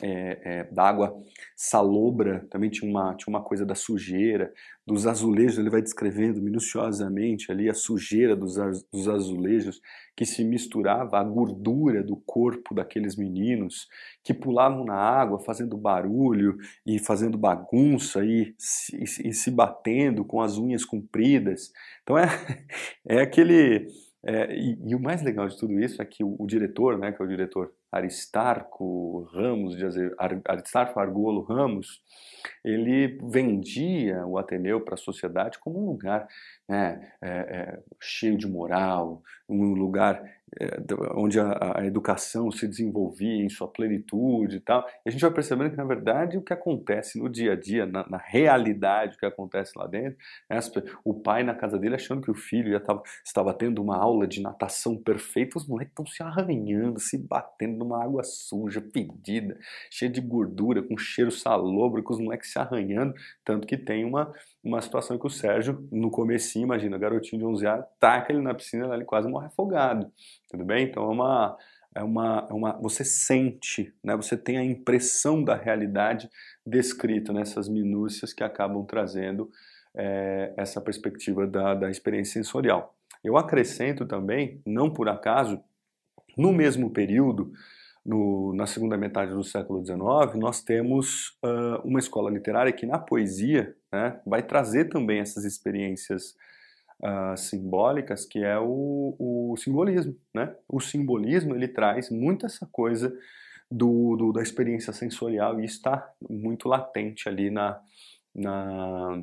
é, 0.00 0.40
é, 0.44 0.64
d'água 0.64 1.12
salobra, 1.56 2.46
também 2.50 2.70
tinha 2.70 2.88
uma, 2.88 3.14
tinha 3.16 3.34
uma 3.34 3.42
coisa 3.42 3.66
da 3.66 3.74
sujeira, 3.74 4.52
dos 4.86 5.06
azulejos, 5.06 5.58
ele 5.58 5.70
vai 5.70 5.82
descrevendo 5.82 6.40
minuciosamente 6.40 7.50
ali 7.50 7.68
a 7.68 7.74
sujeira 7.74 8.36
dos, 8.36 8.54
dos 8.92 9.08
azulejos 9.08 9.80
que 10.16 10.24
se 10.24 10.44
misturava 10.44 11.18
à 11.18 11.24
gordura 11.24 12.02
do 12.02 12.16
corpo 12.16 12.74
daqueles 12.74 13.16
meninos 13.16 13.88
que 14.22 14.34
pulavam 14.34 14.84
na 14.84 14.94
água 14.94 15.38
fazendo 15.38 15.76
barulho 15.76 16.56
e 16.86 16.98
fazendo 16.98 17.38
bagunça 17.38 18.24
e 18.24 18.54
se, 18.58 18.96
e 19.02 19.32
se 19.32 19.50
batendo 19.50 20.24
com 20.24 20.40
as 20.40 20.56
unhas 20.56 20.84
compridas. 20.84 21.72
Então 22.02 22.16
é, 22.16 22.26
é 23.06 23.20
aquele 23.20 23.86
é, 24.22 24.54
e, 24.54 24.78
e, 24.86 24.94
o 24.94 25.00
mais 25.00 25.22
legal 25.22 25.48
de 25.48 25.56
tudo 25.58 25.80
isso 25.80 26.00
é 26.00 26.04
que 26.04 26.22
o, 26.22 26.36
o, 26.38 26.46
diretor, 26.46 26.98
né, 26.98 27.10
que 27.10 27.22
é 27.22 27.24
o 27.24 27.28
diretor 27.28 27.72
Aristarco 27.92 29.28
Ramos, 29.32 29.76
de 29.76 30.14
Ar, 30.18 30.40
Aristarco 30.46 31.00
Argolo 31.00 31.42
Ramos, 31.42 32.02
ele 32.64 33.18
vendia 33.22 34.24
o 34.26 34.38
Ateneu 34.38 34.80
para 34.80 34.94
a 34.94 34.98
sociedade 34.98 35.58
como 35.58 35.82
um 35.82 35.86
lugar 35.86 36.26
né, 36.70 37.00
é, 37.20 37.28
é, 37.28 37.82
cheio 38.00 38.38
de 38.38 38.46
moral, 38.46 39.24
um 39.48 39.74
lugar 39.74 40.22
é, 40.58 40.80
onde 41.14 41.38
a, 41.38 41.78
a, 41.78 41.86
educação 41.86 42.50
se 42.50 42.66
desenvolvia 42.66 43.44
em 43.44 43.48
sua 43.48 43.68
plenitude 43.68 44.56
e 44.56 44.60
tal. 44.60 44.84
E 45.04 45.08
a 45.08 45.10
gente 45.10 45.20
vai 45.20 45.30
percebendo 45.30 45.70
que, 45.70 45.76
na 45.76 45.84
verdade, 45.84 46.36
o 46.36 46.42
que 46.42 46.52
acontece 46.52 47.20
no 47.20 47.28
dia 47.28 47.52
a 47.52 47.56
dia, 47.56 47.86
na, 47.86 48.08
na 48.08 48.18
realidade, 48.18 49.14
o 49.14 49.18
que 49.18 49.26
acontece 49.26 49.72
lá 49.76 49.86
dentro, 49.86 50.16
é 50.48 50.58
o 51.04 51.14
pai 51.14 51.42
na 51.44 51.54
casa 51.54 51.78
dele 51.78 51.94
achando 51.94 52.20
que 52.20 52.30
o 52.30 52.34
filho 52.34 52.72
já 52.72 52.80
tava, 52.80 53.02
estava 53.24 53.54
tendo 53.54 53.80
uma 53.82 53.96
aula 53.96 54.26
de 54.26 54.40
natação 54.40 54.96
perfeita, 54.96 55.58
os 55.58 55.68
moleques 55.68 55.92
estão 55.92 56.06
se 56.06 56.22
arranhando, 56.22 56.98
se 56.98 57.18
batendo 57.18 57.78
numa 57.78 58.02
água 58.02 58.22
suja, 58.24 58.80
pedida, 58.80 59.56
cheia 59.90 60.10
de 60.10 60.20
gordura, 60.20 60.82
com 60.82 60.96
cheiro 60.96 61.30
salobro, 61.30 62.02
com 62.02 62.12
os 62.12 62.20
moleques 62.20 62.52
se 62.52 62.58
arranhando, 62.58 63.14
tanto 63.44 63.66
que 63.66 63.76
tem 63.76 64.04
uma, 64.04 64.32
uma 64.62 64.80
situação 64.80 65.18
que 65.18 65.26
o 65.26 65.30
Sérgio, 65.30 65.88
no 65.90 66.10
começo, 66.10 66.59
imagina, 66.62 66.98
garotinho 66.98 67.40
de 67.40 67.46
11 67.46 67.66
anos, 67.66 67.86
taca 67.98 68.32
ele 68.32 68.42
na 68.42 68.54
piscina, 68.54 68.94
ele 68.94 69.04
quase 69.04 69.28
morre 69.28 69.46
afogado. 69.46 70.10
Tudo 70.48 70.64
bem? 70.64 70.84
Então 70.84 71.04
é 71.04 71.08
uma, 71.08 71.56
é 71.94 72.02
uma, 72.02 72.46
é 72.50 72.52
uma 72.52 72.72
você 72.80 73.04
sente, 73.04 73.92
né? 74.02 74.16
você 74.16 74.36
tem 74.36 74.58
a 74.58 74.64
impressão 74.64 75.42
da 75.42 75.54
realidade 75.54 76.30
descrita 76.66 77.32
nessas 77.32 77.68
minúcias 77.68 78.32
que 78.32 78.44
acabam 78.44 78.84
trazendo 78.84 79.50
é, 79.94 80.52
essa 80.56 80.80
perspectiva 80.80 81.46
da, 81.46 81.74
da 81.74 81.90
experiência 81.90 82.42
sensorial. 82.42 82.94
Eu 83.22 83.36
acrescento 83.36 84.06
também, 84.06 84.60
não 84.64 84.90
por 84.90 85.08
acaso, 85.08 85.62
no 86.36 86.52
mesmo 86.52 86.90
período, 86.90 87.52
no, 88.04 88.54
na 88.54 88.66
segunda 88.66 88.96
metade 88.96 89.32
do 89.32 89.44
século 89.44 89.84
XIX, 89.84 90.00
nós 90.36 90.62
temos 90.62 91.36
uh, 91.44 91.80
uma 91.84 91.98
escola 91.98 92.30
literária 92.30 92.72
que 92.72 92.86
na 92.86 92.98
poesia 92.98 93.76
né, 93.92 94.18
vai 94.26 94.42
trazer 94.42 94.86
também 94.86 95.20
essas 95.20 95.44
experiências 95.44 96.34
uh, 97.02 97.36
simbólicas, 97.36 98.24
que 98.24 98.38
é 98.40 98.58
o, 98.58 99.16
o, 99.18 99.56
simbolismo. 99.56 100.16
Né? 100.34 100.54
O 100.68 100.80
simbolismo 100.80 101.54
ele 101.54 101.68
traz 101.68 102.10
muito 102.10 102.46
essa 102.46 102.66
coisa 102.70 103.16
do, 103.70 104.16
do 104.16 104.32
da 104.32 104.42
experiência 104.42 104.92
sensorial 104.92 105.60
e 105.60 105.64
está 105.64 106.12
muito 106.28 106.68
latente 106.68 107.28
ali 107.28 107.50
na, 107.50 107.80
na 108.34 109.22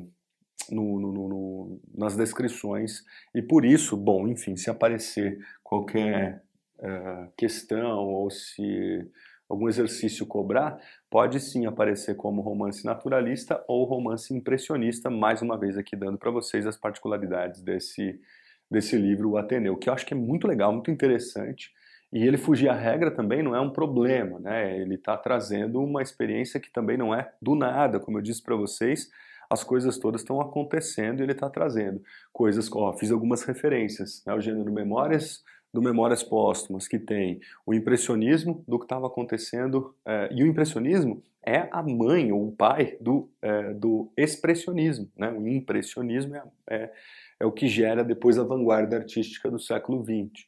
no, 0.70 1.00
no, 1.00 1.12
no, 1.12 1.80
nas 1.94 2.16
descrições 2.16 3.04
e 3.34 3.40
por 3.40 3.64
isso, 3.64 3.96
bom, 3.96 4.28
enfim, 4.28 4.56
se 4.56 4.68
aparecer 4.68 5.38
qualquer 5.62 6.42
uh, 6.78 7.32
questão 7.36 7.98
ou 8.06 8.30
se 8.30 9.08
algum 9.48 9.68
exercício 9.68 10.26
cobrar, 10.26 10.78
pode 11.08 11.40
sim 11.40 11.66
aparecer 11.66 12.14
como 12.16 12.42
romance 12.42 12.84
naturalista 12.84 13.64
ou 13.66 13.84
romance 13.84 14.34
impressionista, 14.34 15.08
mais 15.08 15.40
uma 15.40 15.56
vez 15.56 15.78
aqui 15.78 15.96
dando 15.96 16.18
para 16.18 16.30
vocês 16.30 16.66
as 16.66 16.76
particularidades 16.76 17.62
desse, 17.62 18.20
desse 18.70 18.96
livro, 18.96 19.30
O 19.30 19.36
Ateneu, 19.38 19.76
que 19.76 19.88
eu 19.88 19.94
acho 19.94 20.04
que 20.04 20.12
é 20.12 20.16
muito 20.16 20.46
legal, 20.46 20.72
muito 20.72 20.90
interessante. 20.90 21.72
E 22.12 22.26
ele 22.26 22.38
fugir 22.38 22.68
à 22.68 22.74
regra 22.74 23.10
também 23.10 23.42
não 23.42 23.54
é 23.54 23.60
um 23.60 23.70
problema, 23.70 24.38
né? 24.38 24.78
Ele 24.78 24.94
está 24.94 25.16
trazendo 25.16 25.82
uma 25.82 26.02
experiência 26.02 26.58
que 26.58 26.70
também 26.70 26.96
não 26.96 27.14
é 27.14 27.30
do 27.40 27.54
nada, 27.54 28.00
como 28.00 28.18
eu 28.18 28.22
disse 28.22 28.42
para 28.42 28.56
vocês, 28.56 29.10
as 29.50 29.64
coisas 29.64 29.98
todas 29.98 30.22
estão 30.22 30.40
acontecendo 30.40 31.20
e 31.20 31.22
ele 31.22 31.32
está 31.32 31.48
trazendo 31.48 32.02
coisas, 32.32 32.70
ó, 32.72 32.92
fiz 32.92 33.10
algumas 33.10 33.42
referências, 33.42 34.22
né? 34.26 34.34
O 34.34 34.40
gênero 34.40 34.72
Memórias 34.72 35.42
do 35.72 35.82
Memórias 35.82 36.22
Póstumas, 36.22 36.88
que 36.88 36.98
tem 36.98 37.40
o 37.66 37.74
impressionismo 37.74 38.64
do 38.66 38.78
que 38.78 38.84
estava 38.84 39.06
acontecendo, 39.06 39.94
é, 40.06 40.28
e 40.32 40.42
o 40.42 40.46
impressionismo 40.46 41.22
é 41.44 41.68
a 41.70 41.82
mãe 41.82 42.30
ou 42.32 42.48
o 42.48 42.52
pai 42.52 42.96
do, 43.00 43.30
é, 43.40 43.72
do 43.74 44.10
expressionismo. 44.16 45.10
Né? 45.16 45.30
O 45.30 45.46
impressionismo 45.46 46.36
é, 46.36 46.42
é, 46.68 46.92
é, 47.40 47.46
o 47.46 47.52
que 47.52 47.68
gera 47.68 48.04
depois 48.04 48.38
a 48.38 48.44
vanguarda 48.44 48.96
artística 48.96 49.50
do 49.50 49.58
século 49.58 50.04
XX. 50.04 50.46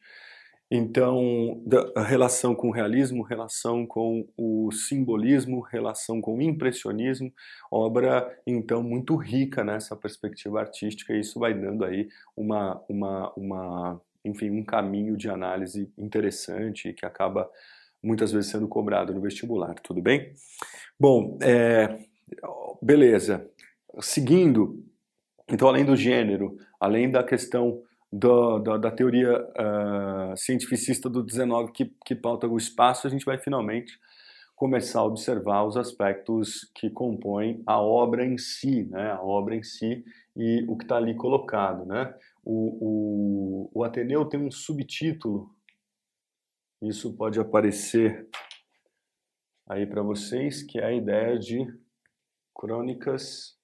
Então, 0.72 1.60
a 1.96 2.02
relação 2.02 2.54
com 2.54 2.68
o 2.68 2.70
realismo, 2.70 3.24
relação 3.24 3.84
com 3.84 4.28
o 4.36 4.70
simbolismo, 4.70 5.60
relação 5.60 6.20
com 6.20 6.36
o 6.36 6.42
impressionismo, 6.42 7.32
obra 7.72 8.38
então 8.46 8.80
muito 8.80 9.16
rica 9.16 9.64
nessa 9.64 9.96
perspectiva 9.96 10.60
artística, 10.60 11.12
e 11.12 11.20
isso 11.20 11.40
vai 11.40 11.54
dando 11.54 11.84
aí 11.84 12.08
uma, 12.36 12.80
uma, 12.88 13.32
uma 13.34 14.00
enfim, 14.24 14.50
um 14.50 14.64
caminho 14.64 15.16
de 15.16 15.28
análise 15.28 15.92
interessante 15.96 16.92
que 16.92 17.06
acaba 17.06 17.48
muitas 18.02 18.32
vezes 18.32 18.50
sendo 18.50 18.68
cobrado 18.68 19.14
no 19.14 19.20
vestibular, 19.20 19.74
tudo 19.82 20.00
bem? 20.00 20.32
Bom, 20.98 21.38
é, 21.42 21.98
beleza. 22.82 23.48
Seguindo, 24.00 24.84
então, 25.48 25.68
além 25.68 25.84
do 25.84 25.96
gênero, 25.96 26.56
além 26.78 27.10
da 27.10 27.24
questão 27.24 27.82
do, 28.12 28.58
do, 28.58 28.78
da 28.78 28.90
teoria 28.90 29.40
uh, 29.40 30.36
cientificista 30.36 31.08
do 31.08 31.22
19 31.22 31.72
que, 31.72 31.92
que 32.04 32.14
pauta 32.14 32.46
o 32.46 32.56
espaço, 32.56 33.06
a 33.06 33.10
gente 33.10 33.24
vai 33.24 33.38
finalmente 33.38 33.98
começar 34.60 35.00
a 35.00 35.04
observar 35.04 35.64
os 35.64 35.76
aspectos 35.76 36.70
que 36.74 36.90
compõem 36.90 37.62
a 37.66 37.80
obra 37.80 38.26
em 38.26 38.36
si, 38.36 38.84
né? 38.84 39.10
a 39.12 39.22
obra 39.22 39.56
em 39.56 39.62
si 39.62 40.04
e 40.36 40.64
o 40.68 40.76
que 40.76 40.84
está 40.84 40.96
ali 40.96 41.14
colocado. 41.14 41.86
Né? 41.86 42.12
O, 42.42 43.68
o, 43.70 43.70
o 43.74 43.84
Ateneu 43.84 44.24
tem 44.24 44.40
um 44.40 44.50
subtítulo, 44.50 45.54
isso 46.82 47.14
pode 47.14 47.38
aparecer 47.38 48.28
aí 49.68 49.86
para 49.86 50.02
vocês, 50.02 50.62
que 50.62 50.78
é 50.78 50.86
a 50.86 50.92
ideia 50.92 51.38
de 51.38 51.66
crônicas, 52.54 53.58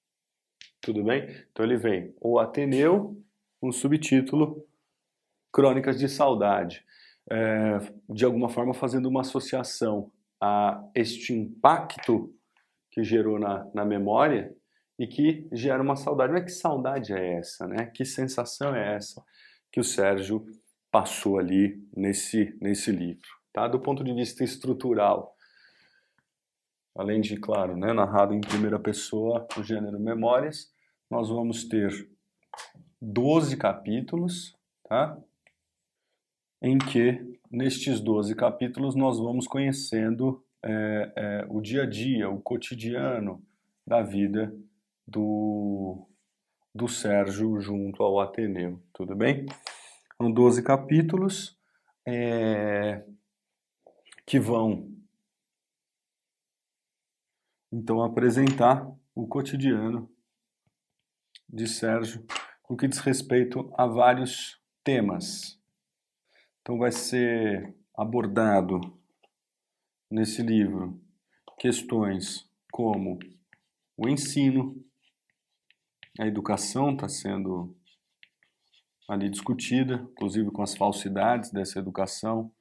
tudo 0.80 1.02
bem? 1.02 1.26
Então 1.50 1.64
ele 1.64 1.76
vem, 1.76 2.14
o 2.20 2.38
Ateneu, 2.38 3.20
um 3.62 3.72
subtítulo, 3.72 4.66
Crônicas 5.52 5.98
de 5.98 6.06
Saudade, 6.06 6.84
é, 7.30 7.78
de 8.10 8.24
alguma 8.24 8.48
forma 8.48 8.74
fazendo 8.74 9.08
uma 9.08 9.22
associação 9.22 10.12
a 10.40 10.86
este 10.94 11.32
impacto 11.32 12.34
que 12.90 13.02
gerou 13.02 13.38
na, 13.38 13.68
na 13.74 13.84
memória 13.84 14.54
e 14.98 15.06
que 15.06 15.46
gera 15.52 15.82
uma 15.82 15.96
saudade. 15.96 16.32
Mas 16.32 16.44
que 16.44 16.50
saudade 16.50 17.12
é 17.12 17.38
essa, 17.38 17.66
né? 17.66 17.87
Que 17.87 18.04
sensação 18.04 18.74
é 18.74 18.96
essa 18.96 19.22
que 19.70 19.80
o 19.80 19.85
Sérgio 19.85 20.46
passou 20.90 21.38
ali 21.38 21.87
nesse, 21.94 22.56
nesse 22.61 22.90
livro, 22.90 23.28
tá? 23.52 23.68
Do 23.68 23.78
ponto 23.78 24.02
de 24.02 24.14
vista 24.14 24.42
estrutural, 24.42 25.37
além 26.94 27.20
de, 27.20 27.37
claro, 27.37 27.76
né, 27.76 27.92
narrado 27.92 28.32
em 28.32 28.40
primeira 28.40 28.78
pessoa, 28.78 29.46
o 29.59 29.62
gênero 29.62 30.00
Memórias, 30.00 30.72
nós 31.11 31.28
vamos 31.28 31.64
ter 31.64 32.09
12 33.00 33.56
capítulos, 33.56 34.56
tá? 34.88 35.18
Em 36.62 36.78
que, 36.78 37.38
nestes 37.50 38.00
12 38.00 38.35
capítulos, 38.35 38.94
nós 38.94 39.18
vamos 39.18 39.46
conhecendo 39.46 40.42
é, 40.62 41.12
é, 41.14 41.46
o 41.50 41.61
dia 41.61 41.82
a 41.82 41.87
dia, 41.87 42.30
o 42.30 42.40
cotidiano 42.40 43.44
da 43.87 44.00
vida 44.00 44.52
do, 45.06 46.08
do 46.74 46.88
Sérgio 46.88 47.60
junto 47.60 48.02
ao 48.02 48.20
Ateneu, 48.20 48.82
tudo 48.92 49.14
bem? 49.14 49.46
São 50.16 50.32
12 50.32 50.62
capítulos 50.62 51.58
é, 52.06 53.04
que 54.24 54.40
vão 54.40 54.90
então 57.72 58.02
apresentar 58.02 58.90
o 59.14 59.26
cotidiano 59.26 60.10
de 61.48 61.66
Sérgio 61.66 62.24
no 62.68 62.76
que 62.76 62.88
diz 62.88 62.98
respeito 62.98 63.72
a 63.76 63.86
vários 63.86 64.60
temas. 64.82 65.60
Então 66.60 66.78
vai 66.78 66.90
ser 66.90 67.76
abordado 67.94 68.80
nesse 70.10 70.42
livro 70.42 71.00
questões 71.58 72.48
como 72.70 73.18
o 73.96 74.08
ensino, 74.08 74.84
a 76.18 76.26
educação 76.26 76.92
está 76.92 77.09
sendo 77.09 77.76
ali 79.09 79.29
discutida, 79.29 80.07
inclusive 80.12 80.50
com 80.50 80.62
as 80.62 80.74
falsidades 80.74 81.50
dessa 81.50 81.79
educação. 81.79 82.52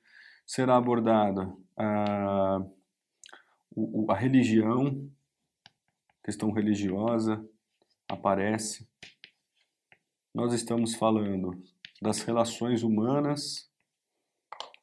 Será 0.46 0.78
abordada 0.78 1.52
ah, 1.78 2.64
o, 3.76 4.12
a 4.12 4.16
religião, 4.16 5.10
questão 6.24 6.52
religiosa 6.52 7.44
aparece. 8.10 8.88
Nós 10.34 10.54
estamos 10.54 10.96
falando 10.96 11.52
das 12.02 12.22
relações 12.22 12.84
humanas 12.84 13.72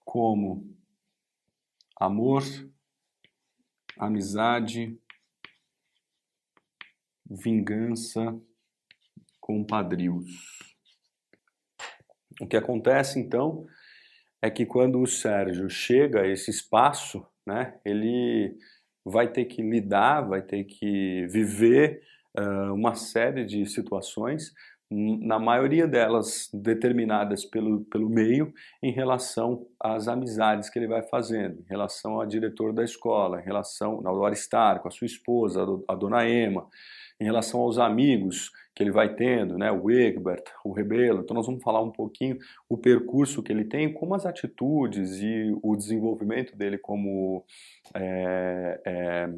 como 0.04 0.74
amor, 1.96 2.42
amizade, 3.98 4.98
vingança, 7.24 8.38
compadrios. 9.42 10.24
O 12.40 12.46
que 12.46 12.56
acontece 12.56 13.18
então 13.18 13.66
é 14.40 14.48
que 14.50 14.64
quando 14.64 15.02
o 15.02 15.06
Sérgio 15.06 15.68
chega 15.68 16.22
a 16.22 16.28
esse 16.28 16.50
espaço, 16.50 17.26
né, 17.46 17.78
ele 17.84 18.56
vai 19.04 19.30
ter 19.30 19.44
que 19.44 19.60
lidar, 19.60 20.22
vai 20.22 20.40
ter 20.42 20.64
que 20.64 21.26
viver 21.26 22.02
uh, 22.38 22.72
uma 22.72 22.94
série 22.94 23.44
de 23.44 23.66
situações 23.66 24.52
na 24.90 25.38
maioria 25.38 25.86
delas 25.86 26.50
determinadas 26.52 27.44
pelo, 27.46 27.82
pelo 27.84 28.10
meio, 28.10 28.52
em 28.82 28.92
relação 28.92 29.66
às 29.80 30.06
amizades 30.06 30.68
que 30.68 30.78
ele 30.78 30.86
vai 30.86 31.02
fazendo, 31.02 31.60
em 31.60 31.68
relação 31.68 32.20
ao 32.20 32.26
diretor 32.26 32.72
da 32.74 32.84
escola, 32.84 33.40
em 33.40 33.44
relação 33.44 34.06
ao 34.06 34.24
Aristarco, 34.24 34.88
a 34.88 34.90
sua 34.90 35.06
esposa, 35.06 35.64
a 35.88 35.94
dona 35.94 36.28
Ema, 36.28 36.68
em 37.22 37.24
relação 37.24 37.60
aos 37.60 37.78
amigos 37.78 38.50
que 38.74 38.82
ele 38.82 38.90
vai 38.90 39.14
tendo, 39.14 39.56
né, 39.56 39.70
o 39.70 39.90
Egbert, 39.90 40.42
o 40.64 40.72
Rebelo. 40.72 41.20
Então 41.20 41.36
nós 41.36 41.46
vamos 41.46 41.62
falar 41.62 41.80
um 41.80 41.92
pouquinho 41.92 42.36
o 42.68 42.76
percurso 42.76 43.42
que 43.42 43.52
ele 43.52 43.64
tem, 43.64 43.92
como 43.92 44.14
as 44.14 44.26
atitudes 44.26 45.20
e 45.20 45.56
o 45.62 45.76
desenvolvimento 45.76 46.56
dele 46.56 46.78
como 46.78 47.44
é, 47.94 48.80
é, 48.84 49.30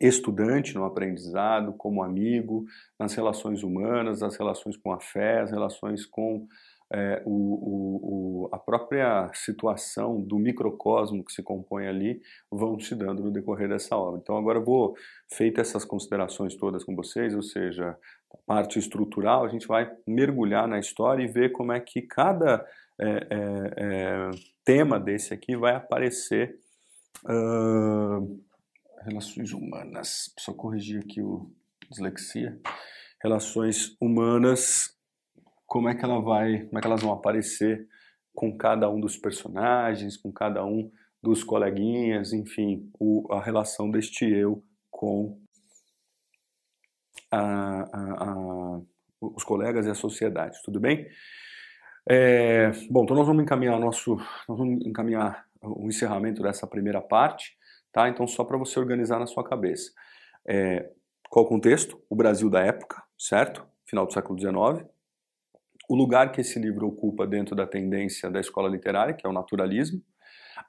estudante 0.00 0.74
no 0.74 0.84
aprendizado, 0.84 1.72
como 1.72 2.02
amigo, 2.02 2.64
nas 2.98 3.12
relações 3.14 3.64
humanas, 3.64 4.22
as 4.22 4.36
relações 4.36 4.76
com 4.76 4.92
a 4.92 5.00
fé, 5.00 5.40
as 5.40 5.50
relações 5.50 6.06
com 6.06 6.46
é, 6.92 7.22
o, 7.24 8.44
o, 8.44 8.48
a 8.52 8.58
própria 8.58 9.30
situação 9.34 10.20
do 10.20 10.38
microcosmo 10.38 11.24
que 11.24 11.32
se 11.32 11.42
compõe 11.42 11.86
ali 11.86 12.20
vão 12.50 12.78
se 12.78 12.94
dando 12.94 13.22
no 13.22 13.30
decorrer 13.30 13.68
dessa 13.68 13.96
obra. 13.96 14.20
Então 14.22 14.36
agora 14.36 14.58
eu 14.58 14.64
vou, 14.64 14.96
feito 15.32 15.60
essas 15.60 15.84
considerações 15.84 16.54
todas 16.54 16.84
com 16.84 16.94
vocês, 16.94 17.34
ou 17.34 17.42
seja, 17.42 17.96
a 18.32 18.36
parte 18.46 18.78
estrutural, 18.78 19.44
a 19.44 19.48
gente 19.48 19.66
vai 19.66 19.90
mergulhar 20.06 20.68
na 20.68 20.78
história 20.78 21.22
e 21.22 21.28
ver 21.28 21.52
como 21.52 21.72
é 21.72 21.80
que 21.80 22.02
cada 22.02 22.64
é, 23.00 23.08
é, 23.08 23.74
é 23.76 24.30
tema 24.64 24.98
desse 24.98 25.34
aqui 25.34 25.56
vai 25.56 25.74
aparecer 25.74 26.58
uh, 27.24 28.40
relações 29.02 29.52
humanas. 29.52 30.32
Só 30.38 30.52
corrigir 30.52 31.00
aqui 31.00 31.20
o 31.20 31.50
dislexia. 31.90 32.58
Relações 33.22 33.96
humanas, 34.00 34.94
como 35.66 35.88
é 35.88 35.94
que 35.94 36.04
ela 36.04 36.20
vai, 36.20 36.64
como 36.64 36.78
é 36.78 36.80
que 36.80 36.86
elas 36.86 37.02
vão 37.02 37.12
aparecer 37.12 37.86
com 38.34 38.56
cada 38.56 38.90
um 38.90 39.00
dos 39.00 39.16
personagens, 39.16 40.16
com 40.16 40.32
cada 40.32 40.64
um 40.64 40.90
dos 41.22 41.42
coleguinhas, 41.42 42.32
enfim, 42.32 42.90
o, 42.98 43.26
a 43.32 43.40
relação 43.40 43.90
deste 43.90 44.24
eu 44.24 44.62
com 44.90 45.40
a, 47.30 47.40
a, 47.40 48.24
a, 48.24 48.80
os 49.20 49.44
colegas 49.44 49.86
e 49.86 49.90
a 49.90 49.94
sociedade, 49.94 50.58
tudo 50.64 50.78
bem? 50.78 51.08
É, 52.06 52.70
bom, 52.90 53.04
então 53.04 53.16
nós 53.16 53.26
vamos 53.26 53.42
encaminhar 53.42 53.78
nosso, 53.80 54.16
nós 54.48 54.58
vamos 54.58 54.84
encaminhar 54.84 55.46
o 55.62 55.86
encerramento 55.88 56.42
dessa 56.42 56.66
primeira 56.66 57.00
parte. 57.00 57.56
Tá? 57.94 58.08
Então, 58.08 58.26
só 58.26 58.44
para 58.44 58.58
você 58.58 58.78
organizar 58.78 59.18
na 59.18 59.26
sua 59.26 59.44
cabeça. 59.44 59.92
É, 60.46 60.90
qual 61.30 61.44
o 61.44 61.48
contexto? 61.48 62.02
O 62.10 62.16
Brasil 62.16 62.50
da 62.50 62.60
época, 62.60 63.02
certo? 63.16 63.64
Final 63.86 64.04
do 64.04 64.12
século 64.12 64.38
XIX. 64.38 64.84
O 65.88 65.94
lugar 65.94 66.32
que 66.32 66.40
esse 66.40 66.58
livro 66.58 66.86
ocupa 66.86 67.26
dentro 67.26 67.54
da 67.54 67.66
tendência 67.66 68.30
da 68.30 68.40
escola 68.40 68.68
literária, 68.68 69.14
que 69.14 69.26
é 69.26 69.28
o 69.28 69.32
naturalismo. 69.32 70.00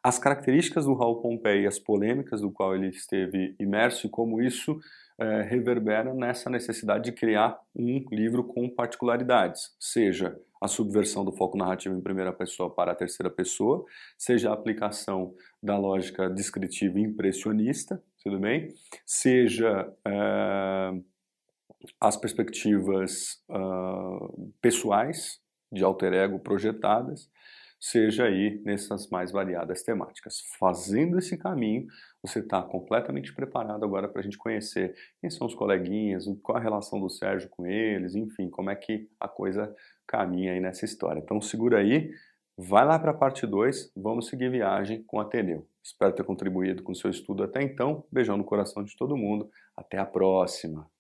As 0.04 0.20
características 0.20 0.86
do 0.86 0.94
Raul 0.94 1.22
Pompei 1.22 1.62
e 1.64 1.68
as 1.68 1.80
polêmicas 1.80 2.42
do 2.42 2.52
qual 2.52 2.76
ele 2.76 2.90
esteve 2.90 3.56
imerso 3.60 4.08
e 4.08 4.10
como 4.10 4.42
isso 4.42 4.80
é, 5.18 5.44
reverbera 5.44 6.14
nessa 6.14 6.50
necessidade 6.50 7.06
de 7.06 7.12
criar 7.12 7.58
um 7.76 8.04
livro 8.12 8.44
com 8.44 8.70
particularidades, 8.70 9.76
seja 9.80 10.38
a 10.62 10.68
subversão 10.68 11.24
do 11.24 11.32
foco 11.32 11.58
narrativo 11.58 11.96
em 11.96 12.02
primeira 12.02 12.34
pessoa 12.34 12.74
para 12.74 12.92
a 12.92 12.96
terceira 12.96 13.30
pessoa, 13.30 13.86
seja 14.18 14.50
a 14.50 14.54
aplicação 14.54 15.34
da 15.62 15.78
lógica 15.78 16.30
descritiva 16.30 17.00
impressionista, 17.00 18.02
tudo 18.24 18.40
bem? 18.40 18.70
Seja 19.06 19.92
é, 20.06 20.92
as 22.00 22.18
perspectivas 22.18 23.44
uh, 23.50 24.54
pessoais 24.62 25.40
de 25.72 25.84
alter 25.84 26.14
ego 26.14 26.40
projetadas, 26.40 27.30
seja 27.80 28.26
aí 28.26 28.62
nessas 28.64 29.10
mais 29.10 29.32
variadas 29.32 29.84
temáticas. 29.84 30.40
Fazendo 30.58 31.20
esse 31.20 31.38
caminho, 31.38 31.86
você 32.22 32.40
está 32.40 32.62
completamente 32.62 33.34
preparado 33.34 33.84
agora 33.84 34.08
para 34.08 34.22
a 34.22 34.24
gente 34.24 34.38
conhecer 34.38 34.96
quem 35.22 35.30
são 35.30 35.46
os 35.46 35.54
coleguinhas, 35.54 36.26
qual 36.42 36.58
a 36.58 36.62
relação 36.62 37.00
do 37.00 37.10
Sérgio 37.10 37.50
com 37.50 37.66
eles, 37.66 38.16
enfim, 38.16 38.50
como 38.50 38.70
é 38.70 38.76
que 38.76 39.10
a 39.20 39.28
coisa 39.28 39.74
caminha 40.08 40.54
aí 40.54 40.60
nessa 40.60 40.86
história. 40.86 41.20
Então 41.20 41.40
segura 41.42 41.80
aí, 41.80 42.10
vai 42.58 42.86
lá 42.86 42.98
para 42.98 43.12
a 43.12 43.16
parte 43.16 43.46
2, 43.46 43.92
vamos 43.96 44.28
seguir 44.28 44.50
viagem 44.50 45.04
com 45.04 45.20
Ateneu. 45.20 45.68
Espero 45.84 46.14
ter 46.14 46.24
contribuído 46.24 46.82
com 46.82 46.94
o 46.94 46.96
seu 46.96 47.12
estudo 47.12 47.44
até 47.44 47.62
então. 47.62 48.04
Beijão 48.12 48.38
no 48.38 48.44
coração 48.44 48.84
de 48.84 48.96
todo 48.98 49.16
mundo. 49.16 49.50
Até 49.78 50.00
a 50.00 50.06
próxima! 50.06 50.95